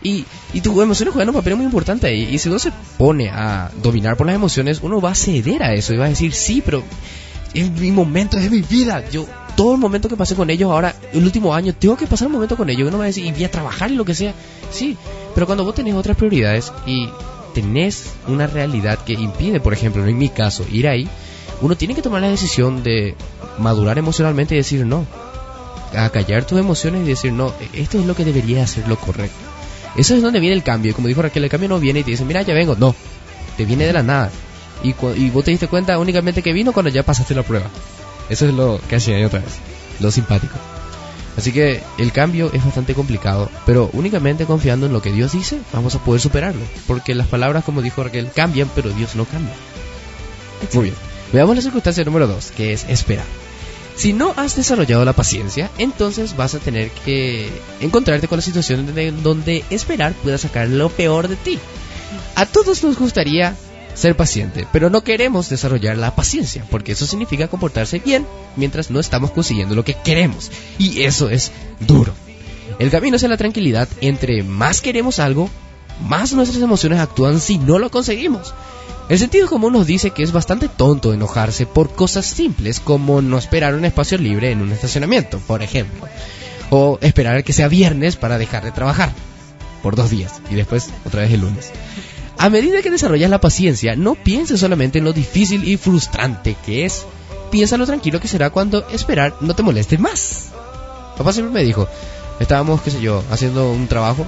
[0.04, 2.28] Y, y tus emociones juegan un papel muy importante ahí.
[2.32, 5.74] Y si uno se pone a dominar por las emociones, uno va a ceder a
[5.74, 6.84] eso y va a decir, sí, pero
[7.56, 9.10] es mi momento, es mi vida.
[9.10, 9.26] Yo,
[9.56, 12.34] todo el momento que pasé con ellos, ahora, el último año, tengo que pasar un
[12.34, 12.88] momento con ellos.
[12.88, 14.34] Uno va a decir, y voy a trabajar y lo que sea.
[14.72, 14.98] Sí,
[15.34, 17.10] pero cuando vos tenés otras prioridades y
[17.54, 21.08] tenés una realidad que impide, por ejemplo, en mi caso, ir ahí,
[21.62, 23.16] uno tiene que tomar la decisión de
[23.58, 25.06] madurar emocionalmente y decir no.
[25.96, 29.38] A callar tus emociones y decir no, esto es lo que debería hacer lo correcto.
[29.96, 30.94] Eso es donde viene el cambio.
[30.94, 32.76] Como dijo Raquel, el cambio no viene y te dice, mira, ya vengo.
[32.76, 32.94] No,
[33.56, 34.30] te viene de la nada.
[34.84, 37.68] Y, y vos te diste cuenta únicamente que vino cuando ya pasaste la prueba.
[38.30, 39.54] Eso es lo que hacía otra vez.
[40.00, 40.56] Lo simpático.
[41.38, 45.60] Así que el cambio es bastante complicado, pero únicamente confiando en lo que Dios dice,
[45.74, 46.62] vamos a poder superarlo.
[46.88, 49.54] Porque las palabras, como dijo Raquel, cambian, pero Dios no cambia.
[50.74, 50.96] Muy bien.
[51.34, 53.26] Veamos la circunstancia número 2, que es esperar.
[53.96, 57.50] Si no has desarrollado la paciencia, entonces vas a tener que
[57.80, 61.60] encontrarte con la situación donde esperar pueda sacar lo peor de ti.
[62.36, 63.56] A todos nos gustaría
[63.96, 69.00] ser paciente, pero no queremos desarrollar la paciencia, porque eso significa comportarse bien mientras no
[69.00, 70.52] estamos consiguiendo lo que queremos.
[70.78, 72.14] Y eso es duro.
[72.78, 75.50] El camino hacia la tranquilidad, entre más queremos algo,
[76.08, 78.54] más nuestras emociones actúan si no lo conseguimos.
[79.08, 83.38] El sentido común nos dice que es bastante tonto enojarse por cosas simples como no
[83.38, 86.08] esperar un espacio libre en un estacionamiento, por ejemplo.
[86.72, 89.14] O esperar que sea viernes para dejar de trabajar
[89.84, 91.72] por dos días y después otra vez el lunes.
[92.38, 96.86] A medida que desarrollas la paciencia, no pienses solamente en lo difícil y frustrante que
[96.86, 97.06] es.
[97.52, 100.48] Piensa lo tranquilo que será cuando esperar no te moleste más.
[101.18, 101.88] Papá siempre me dijo,
[102.40, 104.26] estábamos, qué sé yo, haciendo un trabajo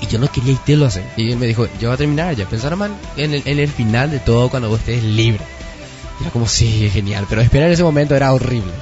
[0.00, 1.04] y yo no quería irte lo hacer.
[1.16, 3.68] Y él me dijo, ya va a terminar, ya pensar mal en el, en el
[3.68, 5.44] final de todo cuando vos estés libre.
[6.18, 8.72] Y era como, sí, genial, pero esperar en ese momento era horrible.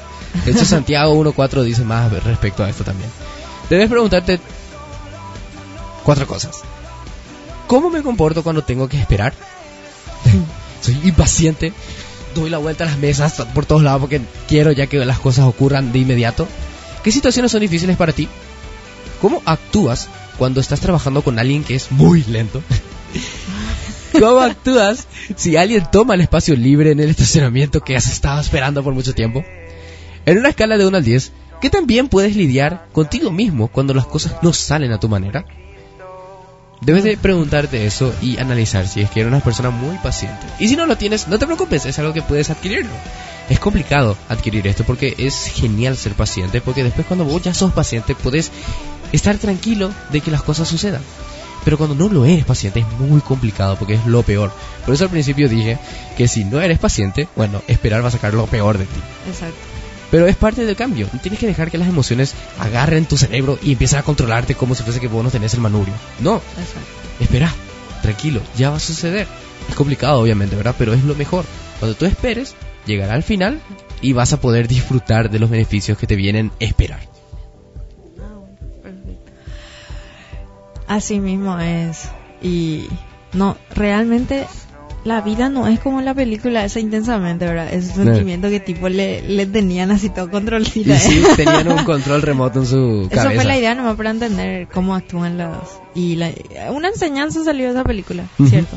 [0.45, 3.11] De hecho, Santiago 1.4 dice más respecto a esto también.
[3.69, 4.39] Debes preguntarte
[6.05, 6.63] cuatro cosas.
[7.75, 9.35] ¿Cómo me comporto cuando tengo que esperar?
[10.81, 11.73] Soy impaciente,
[12.33, 15.47] doy la vuelta a las mesas por todos lados porque quiero ya que las cosas
[15.47, 16.47] ocurran de inmediato.
[17.03, 18.29] ¿Qué situaciones son difíciles para ti?
[19.21, 20.09] ¿Cómo actúas
[20.39, 22.63] cuando estás trabajando con alguien que es muy lento?
[24.13, 28.85] ¿Cómo actúas si alguien toma el espacio libre en el estacionamiento que has estado esperando
[28.85, 29.45] por mucho tiempo?
[30.27, 33.95] En una escala de 1 al 10, ¿qué tan bien puedes lidiar contigo mismo cuando
[33.95, 35.45] las cosas no salen a tu manera?
[36.81, 40.47] Debes de preguntarte eso y analizar si es que eres una persona muy paciente.
[40.59, 42.93] Y si no lo tienes, no te preocupes, es algo que puedes adquirirlo.
[43.49, 47.73] Es complicado adquirir esto porque es genial ser paciente, porque después cuando vos ya sos
[47.73, 48.51] paciente puedes
[49.13, 51.03] estar tranquilo de que las cosas sucedan.
[51.65, 54.53] Pero cuando no lo eres paciente es muy complicado porque es lo peor.
[54.85, 55.79] Por eso al principio dije
[56.17, 59.01] que si no eres paciente, bueno, esperar va a sacar lo peor de ti.
[59.29, 59.74] Exacto.
[60.15, 61.09] Pero es parte del cambio.
[61.13, 64.77] No tienes que dejar que las emociones agarren tu cerebro y empiecen a controlarte como
[64.77, 65.93] si fuese que vos no tenés el manubrio.
[66.21, 66.79] No, Exacto.
[67.19, 67.53] espera,
[68.01, 69.27] tranquilo, ya va a suceder.
[69.69, 70.77] Es complicado, obviamente, ¿verdad?
[70.79, 71.45] Pero es lo mejor.
[71.81, 72.55] Cuando tú esperes,
[72.87, 73.61] llegará al final
[74.03, 77.01] y vas a poder disfrutar de los beneficios que te vienen esperar.
[78.85, 79.33] Perfecto.
[80.87, 82.09] Así mismo es.
[82.41, 82.87] Y
[83.33, 84.47] no, realmente
[85.05, 87.73] la vida no es como en la película esa intensamente, ¿verdad?
[87.73, 90.93] Ese sentimiento que tipo le, le tenían así todo controlcito.
[90.93, 93.35] Y sí, tenían un control remoto en su Eso cabeza.
[93.35, 95.59] fue la idea nomás para entender cómo actúan las...
[95.95, 96.31] Y la,
[96.73, 98.25] una enseñanza salió de esa película.
[98.49, 98.77] ¿cierto?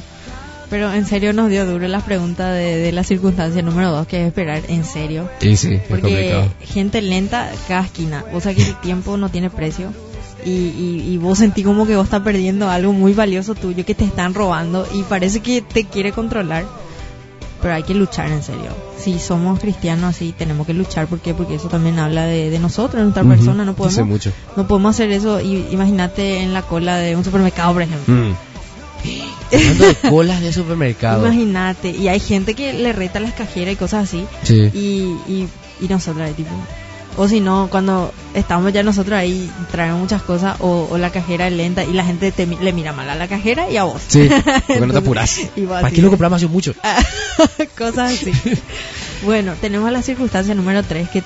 [0.69, 4.21] Pero en serio nos dio duro la pregunta de, de la circunstancia número dos, que
[4.21, 5.30] es esperar en serio.
[5.39, 6.49] Sí, sí, es Porque complicado.
[6.59, 8.25] gente lenta, cada esquina.
[8.34, 9.93] O sea que el tiempo no tiene precio.
[10.47, 13.93] Y, y, y vos sentís como que vos estás perdiendo algo muy valioso tuyo que
[13.95, 16.65] te están robando y parece que te quiere controlar.
[17.61, 18.69] Pero hay que luchar en serio.
[18.97, 21.07] Si somos cristianos así, tenemos que luchar.
[21.07, 21.33] ¿Por qué?
[21.33, 23.65] Porque eso también habla de, de nosotros, de nuestra Ujú, persona.
[23.65, 24.31] No podemos, mucho.
[24.55, 25.41] no podemos hacer eso.
[25.41, 28.13] Imagínate en la cola de un supermercado, por ejemplo.
[28.13, 28.35] Mm.
[29.53, 31.25] Hablando de colas de supermercado.
[31.25, 31.89] Imagínate.
[31.91, 34.25] Y hay gente que le reta a las cajeras y cosas así.
[34.43, 34.69] Sí.
[34.73, 35.47] y, y,
[35.81, 36.51] y nosotros ahí tipo
[37.18, 41.47] o si no cuando estamos ya nosotros ahí traemos muchas cosas o, o la cajera
[41.47, 44.01] es lenta y la gente te le mira mal a la cajera y a vos
[44.07, 44.30] Sí,
[44.68, 46.74] porque no te vos ¿Para qué lo compramos hace mucho?
[47.78, 48.32] cosas así
[49.26, 51.24] bueno tenemos la circunstancia número 3 que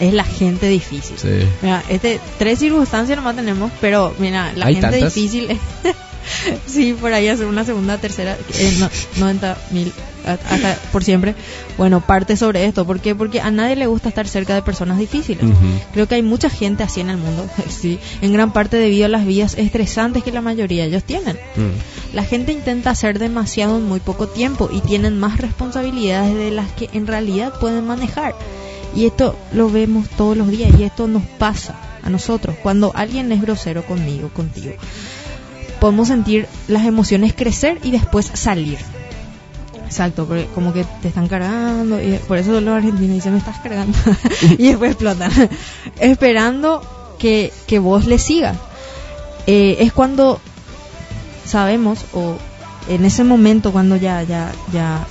[0.00, 1.28] es la gente difícil Sí.
[1.62, 5.12] Mira, este, tres circunstancias nomás tenemos, pero mira, la ¿Hay gente tantas?
[5.14, 5.58] difícil.
[6.66, 9.92] sí, por ahí hacer una segunda, tercera, eh, no, 90 mil
[10.26, 11.34] hasta por siempre.
[11.76, 12.86] Bueno, parte sobre esto.
[12.86, 13.14] ¿Por qué?
[13.14, 15.44] Porque a nadie le gusta estar cerca de personas difíciles.
[15.92, 19.08] Creo que hay mucha gente así en el mundo, sí, en gran parte debido a
[19.08, 21.36] las vidas estresantes que la mayoría de ellos tienen.
[21.56, 22.14] Mm.
[22.14, 26.70] La gente intenta hacer demasiado en muy poco tiempo y tienen más responsabilidades de las
[26.72, 28.34] que en realidad pueden manejar.
[28.94, 32.56] Y esto lo vemos todos los días y esto nos pasa a nosotros.
[32.62, 34.72] Cuando alguien es grosero conmigo, contigo,
[35.80, 38.78] podemos sentir las emociones crecer y después salir.
[39.86, 43.58] Exacto, porque como que te están cargando y por eso los argentinos dicen me estás
[43.60, 43.96] cargando
[44.58, 45.30] y después explotan.
[46.00, 46.82] Esperando
[47.18, 48.56] que, que vos le sigas.
[49.46, 50.40] Eh, es cuando
[51.46, 52.36] sabemos o
[52.88, 55.06] en ese momento cuando ya ya ya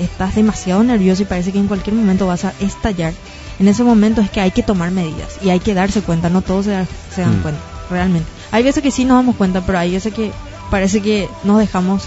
[0.00, 3.12] estás demasiado nervioso y parece que en cualquier momento vas a estallar
[3.60, 6.42] en ese momento es que hay que tomar medidas y hay que darse cuenta no
[6.42, 7.42] todos se, da- se dan Mm.
[7.42, 7.60] cuenta
[7.90, 10.32] realmente hay veces que sí nos damos cuenta pero hay veces que
[10.70, 12.04] parece que nos dejamos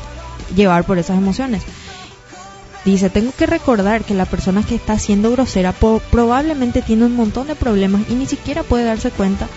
[0.55, 1.61] llevar por esas emociones
[2.85, 7.15] Dice, tengo que recordar que la persona que está siendo grosera po- probablemente tiene un
[7.15, 9.47] montón de problemas y ni siquiera puede darse cuenta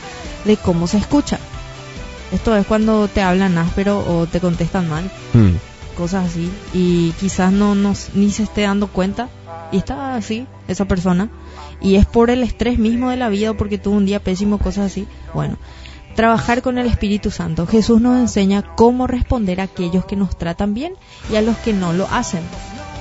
[0.45, 1.41] de cómo se escucha.
[2.31, 5.57] Esto es cuando te hablan áspero o te contestan mal, Mm.
[5.97, 9.29] cosas así, y quizás no, no ni se esté dando cuenta
[9.73, 11.29] y está así esa persona
[11.81, 14.59] y es por el estrés mismo de la vida o porque tuvo un día pésimo,
[14.59, 15.09] cosas así.
[15.35, 15.57] Bueno,
[16.17, 17.67] trabajar con el Espíritu Santo.
[17.67, 20.95] Jesús nos enseña cómo responder a aquellos que nos tratan bien
[21.31, 22.41] y a los que no lo hacen.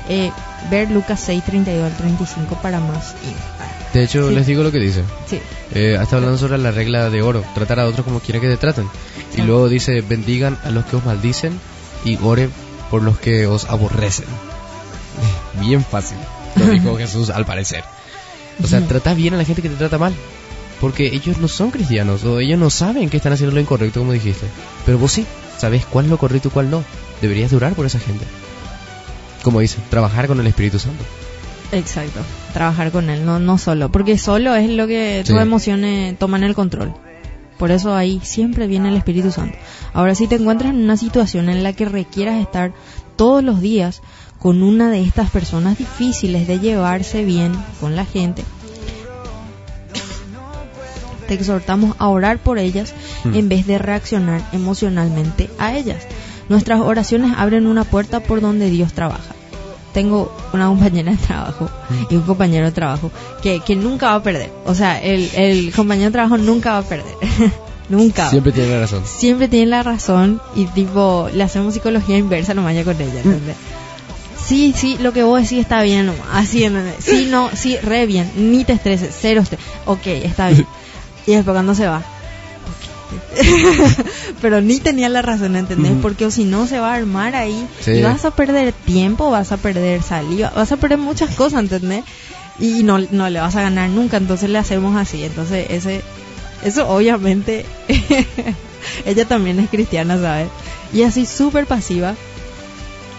[0.09, 0.31] Eh,
[0.69, 3.15] ver Lucas 6, 32 al 35 para más.
[3.93, 4.35] De hecho, Sí.
[4.35, 5.03] les digo lo que dice.
[5.25, 5.39] Sí,
[5.73, 8.57] Eh, está hablando sobre la regla de oro, tratar a otros como quieren que te
[8.57, 8.87] traten.
[9.35, 11.59] Y luego dice, bendigan a los que os maldicen
[12.03, 12.51] y oren
[12.91, 14.25] por los que os aborrecen.
[15.61, 16.17] Bien fácil,
[16.55, 17.83] lo dijo Jesús al parecer.
[18.63, 20.13] O sea, trata bien a la gente que te trata mal.
[20.81, 24.11] Porque ellos no son cristianos o ellos no saben que están haciendo lo incorrecto como
[24.11, 24.45] dijiste.
[24.85, 25.25] Pero vos sí,
[25.57, 26.83] sabes cuál es lo correcto y cuál no.
[27.21, 28.25] Deberías durar por esa gente.
[29.41, 31.03] Como dice, trabajar con el Espíritu Santo.
[31.71, 32.19] exacto.
[32.53, 33.89] Trabajar con él, no, no solo.
[33.91, 35.31] Porque solo es lo que Sí.
[35.33, 36.93] tus emociones toman el control.
[37.57, 39.57] Por eso ahí siempre viene el Espíritu Santo.
[39.93, 42.73] Ahora, si te encuentras en una situación en la que requieras estar
[43.15, 44.01] todos los días
[44.39, 48.43] con una de estas personas difíciles de llevarse bien con la gente,
[51.27, 53.35] te exhortamos a orar por ellas Mm.
[53.35, 56.03] en vez de reaccionar emocionalmente a ellas.
[56.49, 59.33] Nuestras oraciones abren una puerta por donde Dios trabaja.
[59.93, 61.69] Tengo una compañera de trabajo
[62.09, 63.11] y un compañero de trabajo
[63.41, 64.51] que, que nunca va a perder.
[64.65, 67.15] O sea, el, el compañero de trabajo nunca va a perder.
[67.89, 68.29] nunca.
[68.29, 69.03] Siempre tiene razón.
[69.05, 73.55] Siempre tiene la razón y tipo, le hacemos psicología inversa nomás ya con ella, ¿entendés?
[74.45, 76.95] Sí, sí, lo que vos decís está bien nomás, así, ¿entendés?
[76.99, 79.59] Sí, no, sí, re bien, ni te estreses, cero estrés.
[79.85, 80.67] Ok, está bien.
[81.27, 82.01] Y después cuando se va.
[84.41, 85.93] Pero ni tenía la razón, ¿entendés?
[86.01, 87.91] Porque si no se va a armar ahí Sí.
[87.91, 92.03] y vas a perder tiempo, vas a perder saliva, vas a perder muchas cosas, ¿entendés?
[92.59, 95.23] Y no, no le vas a ganar nunca, entonces le hacemos así.
[95.23, 96.01] Entonces, ese,
[96.63, 97.65] eso obviamente,
[99.05, 100.47] ella también es cristiana, ¿sabes?
[100.93, 102.15] Y así súper pasiva.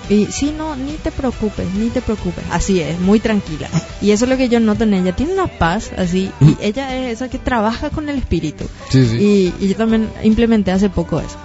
[0.08, 2.44] Y sí, no, ni te preocupes, ni te preocupes.
[2.50, 3.68] Así es, muy tranquila.
[4.00, 5.16] Y eso es lo que yo noto en ella.
[5.16, 6.30] Tiene una paz así.
[6.40, 8.64] Y ella es esa que trabaja con el espíritu.
[8.90, 9.16] Sí, sí.
[9.60, 11.36] Y, y yo también implementé hace poco eso.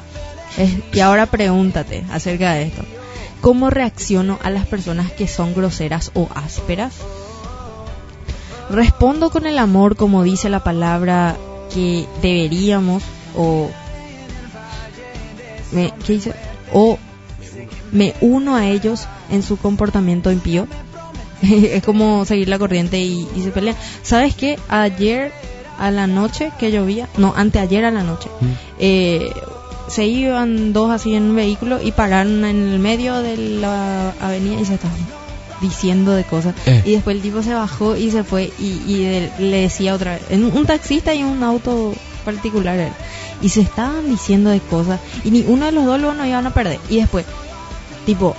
[0.58, 2.84] Es- y ahora pregúntate acerca de esto.
[3.42, 6.94] ¿Cómo reacciono a las personas que son groseras o ásperas?
[8.70, 11.36] Respondo con el amor como dice la palabra
[11.74, 13.02] que deberíamos
[13.36, 13.70] o
[15.72, 16.34] me, ¿qué dice?
[16.74, 16.98] O
[17.92, 20.68] me uno a ellos en su comportamiento impío.
[21.42, 23.76] es como seguir la corriente y, y se pelean.
[24.04, 24.60] ¿Sabes qué?
[24.70, 25.32] Ayer
[25.80, 28.46] a la noche que llovía, no, anteayer a la noche, Mm.
[28.80, 29.32] eh,
[29.88, 34.62] se iban dos así en un vehículo y pararon en el medio de la avenida
[34.62, 34.96] y se estaban
[35.60, 36.54] diciendo de cosas.
[36.66, 36.82] Eh.
[36.86, 40.14] Y después el tipo se bajó y se fue y, y de- le decía otra
[40.14, 42.94] vez, en un taxista y un auto particular era.
[43.42, 46.46] Y se estaban diciendo de cosas y ni uno de los dos luego no iban
[46.48, 46.80] a perder.
[46.90, 47.26] Y después,
[48.06, 48.36] tipo,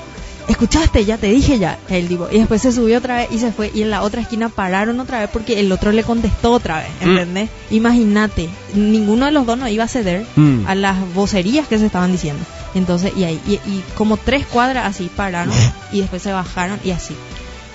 [0.48, 2.28] escuchaste, ya te dije ya, el tipo.
[2.30, 3.70] Y después se subió otra vez y se fue.
[3.74, 6.88] Y en la otra esquina pararon otra vez porque el otro le contestó otra vez,
[7.00, 7.50] ¿entendés?
[7.70, 10.66] Imagínate, ninguno de los dos no iba a ceder Mm.
[10.66, 12.42] a las vocerías que se estaban diciendo.
[12.74, 15.54] Entonces, y ahí, y, y como tres cuadras así pararon
[15.92, 17.14] y después se bajaron y así.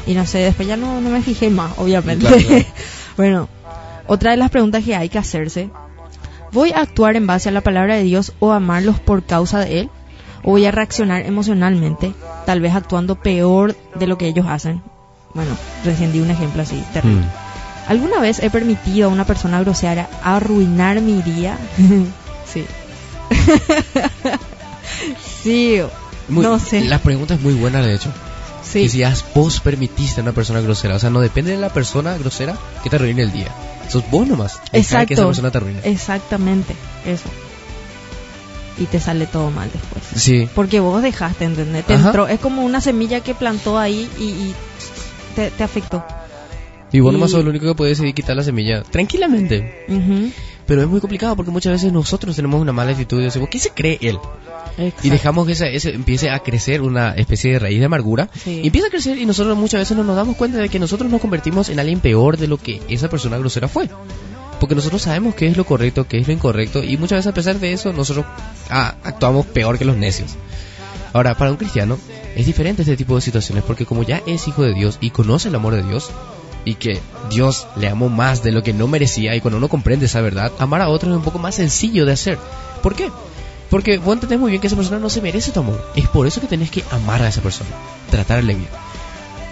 [0.06, 2.26] Y no sé, después ya no, no me fijé más, obviamente.
[2.26, 2.66] Claro, claro.
[3.18, 3.50] bueno,
[4.08, 5.70] otra de las preguntas que hay que hacerse,
[6.52, 9.82] ¿voy a actuar en base a la palabra de Dios o amarlos por causa de
[9.82, 9.90] Él?
[10.44, 12.14] ¿O voy a reaccionar emocionalmente,
[12.46, 14.82] tal vez actuando peor de lo que ellos hacen?
[15.34, 15.52] Bueno,
[15.84, 17.22] recién di un ejemplo así, terrible.
[17.22, 17.30] Mm.
[17.90, 21.58] ¿Alguna vez he permitido a una persona grosera arruinar mi día?
[22.54, 22.66] sí.
[25.44, 25.80] sí,
[26.28, 26.82] Muy- no sé.
[26.82, 28.10] La pregunta es muy buena, de hecho.
[28.64, 28.84] sí.
[28.84, 30.96] Que si has, vos permitiste a una persona grosera.
[30.96, 33.48] O sea, no depende de la persona grosera que te arruine el día.
[33.90, 34.60] Sos vos nomás.
[34.74, 35.08] Exacto.
[35.08, 35.80] que esa persona te arruine.
[35.84, 36.76] Exactamente,
[37.06, 37.30] eso.
[38.80, 40.04] Y te sale todo mal después.
[40.22, 40.48] Sí.
[40.54, 41.86] Porque vos dejaste, ¿entendés?
[41.86, 44.54] Te entró- es como una semilla que plantó ahí y, y
[45.36, 46.06] te, te afectó.
[46.92, 49.86] Y vos nomás Y- sos el único que puede decidir quitar la semilla tranquilamente.
[50.66, 53.58] Pero es muy complicado porque muchas veces nosotros tenemos una mala actitud y decimos, ¿qué
[53.60, 54.20] se cree él?
[55.02, 58.30] Y dejamos que esa, ese empiece a crecer una especie de raíz de amargura.
[58.44, 58.60] Sí.
[58.64, 61.10] Y empieza a crecer y nosotros muchas veces no nos damos cuenta de que nosotros
[61.10, 63.90] nos convertimos en alguien peor de lo que esa persona grosera fue.
[64.60, 67.34] Porque nosotros sabemos qué es lo correcto, qué es lo incorrecto y muchas veces a
[67.34, 68.26] pesar de eso nosotros
[68.70, 70.36] ah, actuamos peor que los necios.
[71.14, 71.98] Ahora, para un cristiano
[72.36, 75.50] es diferente este tipo de situaciones porque como ya es hijo de Dios y conoce
[75.50, 76.10] el amor de Dios
[76.66, 77.00] y que
[77.30, 80.52] Dios le amó más de lo que no merecía y cuando uno comprende esa verdad,
[80.60, 82.38] amar a otros es un poco más sencillo de hacer.
[82.84, 83.10] ¿Por qué?
[83.70, 85.82] Porque vos entendés muy bien que esa persona no se merece tu amor.
[85.96, 87.70] Es por eso que tenés que amar a esa persona,
[88.10, 88.70] tratarle bien.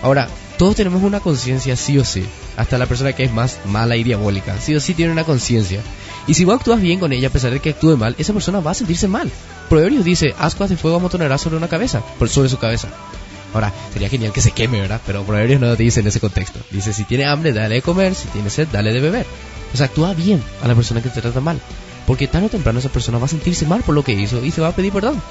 [0.01, 0.27] Ahora,
[0.57, 2.25] todos tenemos una conciencia sí o sí.
[2.57, 5.81] Hasta la persona que es más mala y diabólica, sí o sí tiene una conciencia.
[6.27, 8.59] Y si vos actúas bien con ella a pesar de que actúe mal, esa persona
[8.59, 9.31] va a sentirse mal.
[9.69, 12.87] Proverbios dice, ascuas de fuego amontonarás sobre una cabeza, sobre su cabeza.
[13.53, 15.01] Ahora, sería genial que se queme, ¿verdad?
[15.05, 16.59] Pero Proverbios no te dice en ese contexto.
[16.71, 19.25] Dice, si tiene hambre, dale de comer, si tiene sed, dale de beber.
[19.73, 21.59] O sea, actúa bien a la persona que te trata mal.
[22.05, 24.51] Porque tarde o temprano esa persona va a sentirse mal por lo que hizo y
[24.51, 25.21] se va a pedir perdón.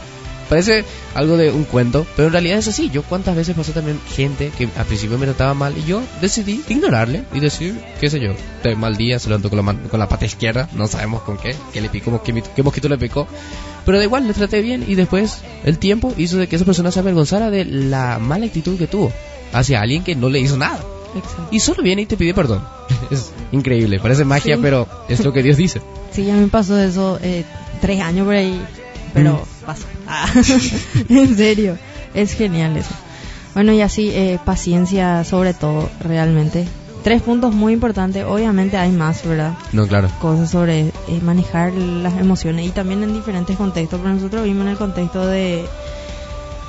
[0.48, 0.84] Parece
[1.14, 2.90] algo de un cuento, pero en realidad es así.
[2.90, 6.62] Yo cuántas veces pasó también gente que al principio me trataba mal y yo decidí
[6.68, 8.32] ignorarle y decir, qué sé yo,
[8.62, 11.54] de mal día, se levantó con la, con la pata izquierda, no sabemos con qué,
[11.72, 13.26] qué le picó, qué, qué mosquito le picó.
[13.84, 16.90] Pero da igual, le traté bien y después el tiempo hizo de que esa persona
[16.90, 19.12] se avergonzara de la mala actitud que tuvo
[19.52, 20.80] hacia alguien que no le hizo nada.
[21.16, 21.48] Exacto.
[21.52, 22.62] Y solo viene y te pide perdón.
[23.10, 24.62] Es increíble, parece magia, Sí.
[24.62, 25.80] pero es lo que Dios dice.
[26.12, 27.44] Sí, ya me pasó eso eh,
[27.80, 28.60] tres años por ahí,
[29.12, 29.53] pero Mm.
[29.64, 29.84] Pasó.
[30.06, 30.26] Ah,
[31.08, 31.76] en serio,
[32.14, 32.94] es genial eso.
[33.54, 36.66] Bueno, y así, eh, paciencia sobre todo, realmente.
[37.04, 39.52] Tres puntos muy importantes, obviamente hay más, ¿verdad?
[39.72, 40.08] No, claro.
[40.20, 40.92] Cosas sobre eh,
[41.22, 45.66] manejar las emociones y también en diferentes contextos, pero nosotros vimos en el contexto de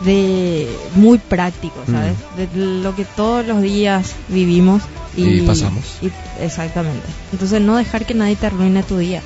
[0.04, 2.16] de muy práctico, ¿sabes?
[2.36, 2.50] De
[2.82, 4.84] lo que todos los días vivimos
[5.16, 5.30] y, Mm.
[5.38, 5.84] Y pasamos.
[6.02, 6.12] y-
[6.44, 7.08] exactamente.
[7.32, 9.22] Entonces no dejar que nadie te arruine tu día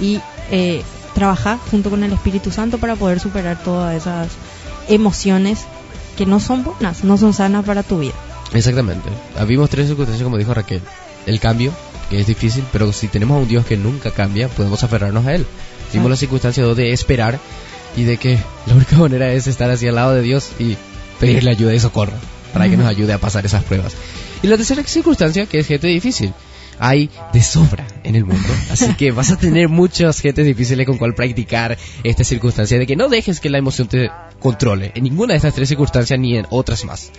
[0.00, 0.20] y
[0.52, 0.82] eh,
[1.14, 4.28] trabajar junto con el Espíritu Santo para poder superar todas esas
[4.88, 5.60] emociones
[6.16, 8.14] que no son buenas, no son sanas para tu vida.
[8.52, 9.08] Exactamente.
[9.38, 10.82] Ah, Vimos tres circunstancias, como dijo Raquel.
[11.26, 11.72] El cambio,
[12.10, 15.34] que es difícil, pero si tenemos a un Dios que nunca cambia, podemos aferrarnos a
[15.34, 15.46] Él.
[15.92, 16.10] Vimos Ah.
[16.10, 17.38] la circunstancia de esperar
[17.96, 20.76] y de que la única manera es estar así al lado de Dios y
[21.20, 22.12] pedirle ayuda y socorro
[22.52, 23.94] para que nos ayude a pasar esas pruebas.
[24.42, 26.34] Y la tercera circunstancia, que es gente difícil.
[26.84, 30.98] Hay de sobra en el mundo, así que vas a tener muchas gentes difíciles con
[30.98, 34.10] cual practicar esta circunstancia de que no dejes que la emoción te
[34.40, 37.12] controle en ninguna de estas tres circunstancias ni en otras más.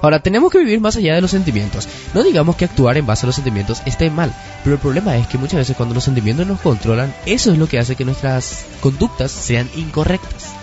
[0.00, 1.86] Ahora, tenemos que vivir más allá de los sentimientos.
[2.14, 4.34] No digamos que actuar en base a los sentimientos esté mal,
[4.64, 7.68] pero el problema es que muchas veces cuando los sentimientos nos controlan, eso es lo
[7.68, 10.54] que hace que nuestras conductas sean incorrectas.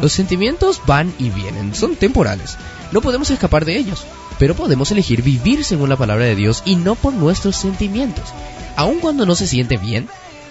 [0.00, 2.56] Los sentimientos van y vienen, son temporales.
[2.92, 4.06] No podemos escapar de ellos,
[4.38, 8.24] pero podemos elegir vivir según la palabra de Dios y no por nuestros sentimientos.
[8.76, 10.08] Aun cuando no se siente bien,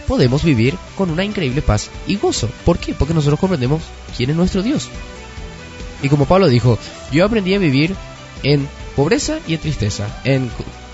[0.07, 2.49] podemos vivir con una increíble paz y gozo.
[2.63, 2.93] ¿Por qué?
[2.93, 3.81] Porque nosotros comprendemos
[4.15, 4.89] quién es nuestro Dios.
[6.01, 6.77] Y como Pablo dijo,
[7.11, 7.95] yo aprendí a vivir
[8.43, 10.49] en pobreza y en tristeza, en,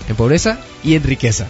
[0.08, 1.46] en pobreza y en riqueza.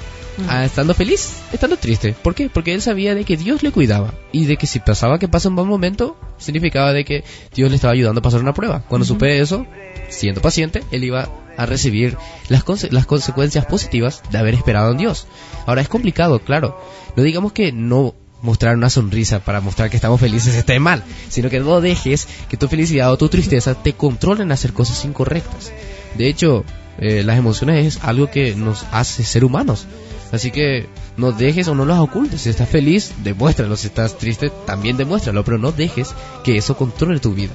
[0.48, 2.14] Ah, estando feliz, estando triste.
[2.14, 2.48] ¿Por qué?
[2.48, 5.50] Porque él sabía de que Dios le cuidaba y de que si pasaba que pasa
[5.50, 7.22] un buen momento, significaba de que
[7.54, 8.82] Dios le estaba ayudando a pasar una prueba.
[8.88, 9.66] Cuando supe eso,
[10.12, 12.16] siendo paciente, él iba a recibir
[12.48, 15.26] las, las consecuencias positivas de haber esperado en Dios.
[15.66, 16.80] Ahora es complicado, claro.
[17.16, 21.48] No digamos que no mostrar una sonrisa para mostrar que estamos felices esté mal, sino
[21.48, 25.72] que no dejes que tu felicidad o tu tristeza te controlen a hacer cosas incorrectas.
[26.16, 26.64] De hecho,
[26.98, 29.86] eh, las emociones es algo que nos hace ser humanos.
[30.32, 30.86] Así que
[31.16, 32.42] no dejes o no las ocultes.
[32.42, 33.76] Si estás feliz, demuéstralo.
[33.76, 35.44] Si estás triste, también demuéstralo.
[35.44, 37.52] Pero no dejes que eso controle tu vida.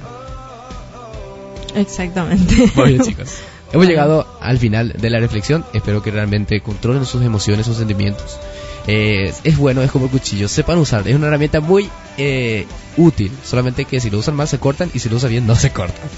[1.78, 2.70] Exactamente.
[2.74, 3.34] Muy bien, chicos.
[3.72, 5.64] Hemos llegado al final de la reflexión.
[5.72, 8.38] Espero que realmente controlen sus emociones, sus sentimientos.
[8.86, 10.48] Eh, es bueno, es como el cuchillo.
[10.48, 11.06] Sepan usar.
[11.06, 12.66] Es una herramienta muy eh,
[12.96, 13.30] útil.
[13.44, 15.70] Solamente que si lo usan mal se cortan y si lo usan bien no se
[15.70, 16.08] cortan.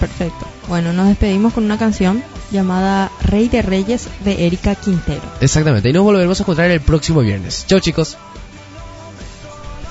[0.00, 0.46] Perfecto.
[0.68, 5.22] Bueno, nos despedimos con una canción llamada Rey de Reyes de Erika Quintero.
[5.40, 5.90] Exactamente.
[5.90, 7.64] Y nos volveremos a encontrar el próximo viernes.
[7.66, 8.16] Chao, chicos.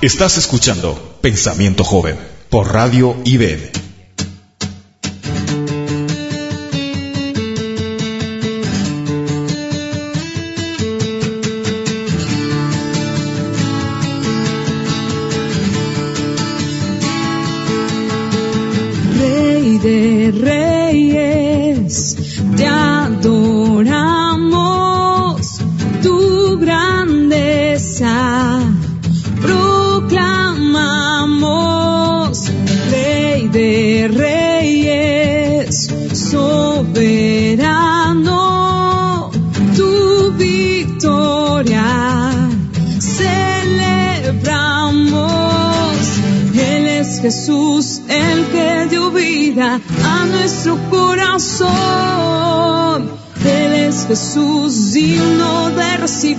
[0.01, 2.18] Estás escuchando Pensamiento Joven
[2.49, 3.87] por Radio IBM.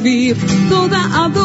[0.03, 0.37] De recibir
[0.69, 1.38] toda adoración.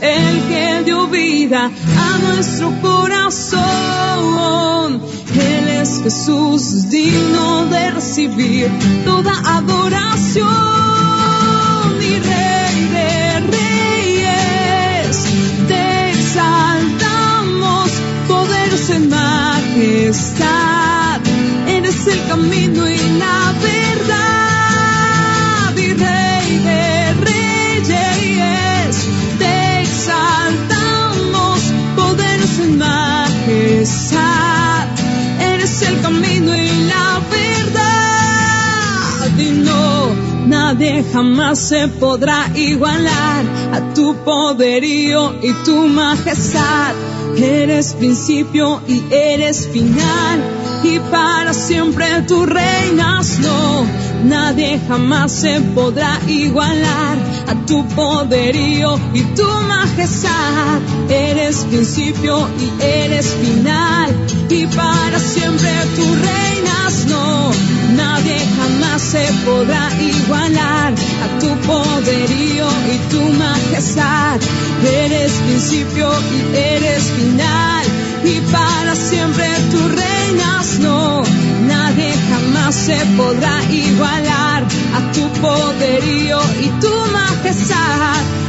[0.00, 3.60] El que dio vida a nuestro corazón.
[5.34, 8.70] Él es Jesús digno de recibir
[9.04, 10.46] toda adoración
[12.00, 15.16] y Rey de Reyes.
[15.68, 17.90] Te exaltamos,
[18.28, 20.40] poderoso en majestad.
[21.68, 23.79] Eres el camino y la verdad
[35.40, 38.58] Eres el camino y la verdad.
[39.38, 40.14] Y no,
[40.46, 46.94] nadie jamás se podrá igualar a tu poderío y tu majestad.
[47.36, 50.40] Eres principio y eres final.
[50.82, 53.86] Y para siempre tú reinas, no.
[54.24, 57.16] Nadie jamás se podrá igualar
[57.70, 60.80] tu poderío y tu majestad.
[61.08, 64.08] Eres principio y eres final.
[64.48, 67.52] Y para siempre tú reinas, no.
[67.94, 70.94] Nadie jamás se podrá igualar
[71.24, 74.40] a tu poderío y tu majestad.
[75.04, 77.84] Eres principio y eres final.
[78.24, 81.22] Y para siempre tú reinas, no.
[81.68, 84.64] Nadie jamás se podrá igualar
[84.98, 86.89] a tu poderío y tu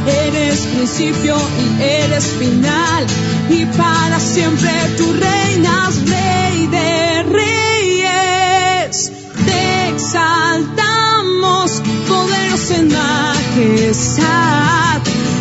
[0.06, 3.04] Eres principio y eres final.
[3.50, 9.10] Y para siempre tú reinas, rey de reyes.
[9.44, 14.22] Te exaltamos, poderoso en majestad.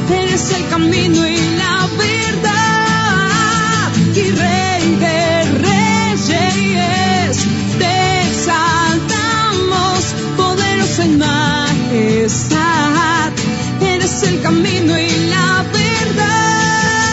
[0.09, 2.60] Eres el camino y la verdad.
[14.23, 17.03] El camino y la verdad.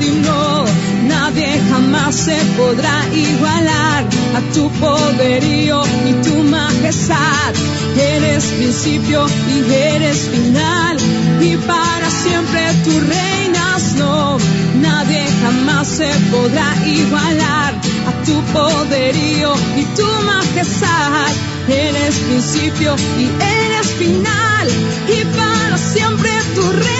[0.00, 0.64] Y no,
[1.08, 4.04] nadie jamás se podrá igualar
[4.36, 7.54] a tu poderío y tu majestad.
[7.96, 10.96] Eres principio y eres final.
[11.40, 14.38] Y para siempre tú reinas, no.
[14.80, 17.74] Nadie jamás se podrá igualar
[18.06, 21.32] a tu poderío y tu majestad.
[21.68, 24.47] Eres principio y eres final.
[25.08, 26.98] Y para siempre tú reinas.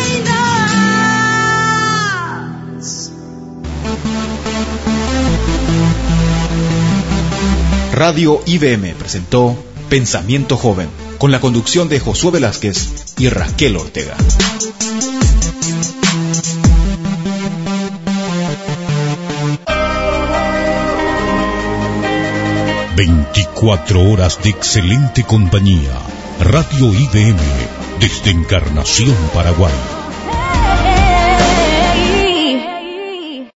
[7.93, 9.57] Radio IBM presentó
[9.89, 10.89] Pensamiento Joven,
[11.19, 14.17] con la conducción de Josué Velázquez y Raquel Ortega.
[22.95, 26.01] Veinticuatro horas de excelente compañía.
[26.41, 27.39] Radio IBM
[28.01, 29.98] desde Encarnación, Paraguay.